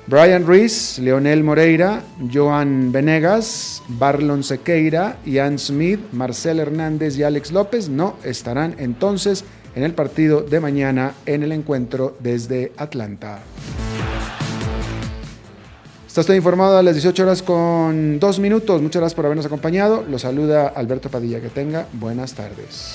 [0.08, 2.00] Brian Rees, Leonel Moreira,
[2.32, 9.44] Joan Venegas, Barlon Sequeira, Ian Smith, Marcel Hernández y Alex López no estarán entonces
[9.74, 13.40] en el partido de mañana en el encuentro desde Atlanta.
[16.06, 18.80] Está usted informado a las 18 horas con dos minutos.
[18.80, 20.04] Muchas gracias por habernos acompañado.
[20.08, 21.40] Lo saluda Alberto Padilla.
[21.40, 22.94] Que tenga buenas tardes.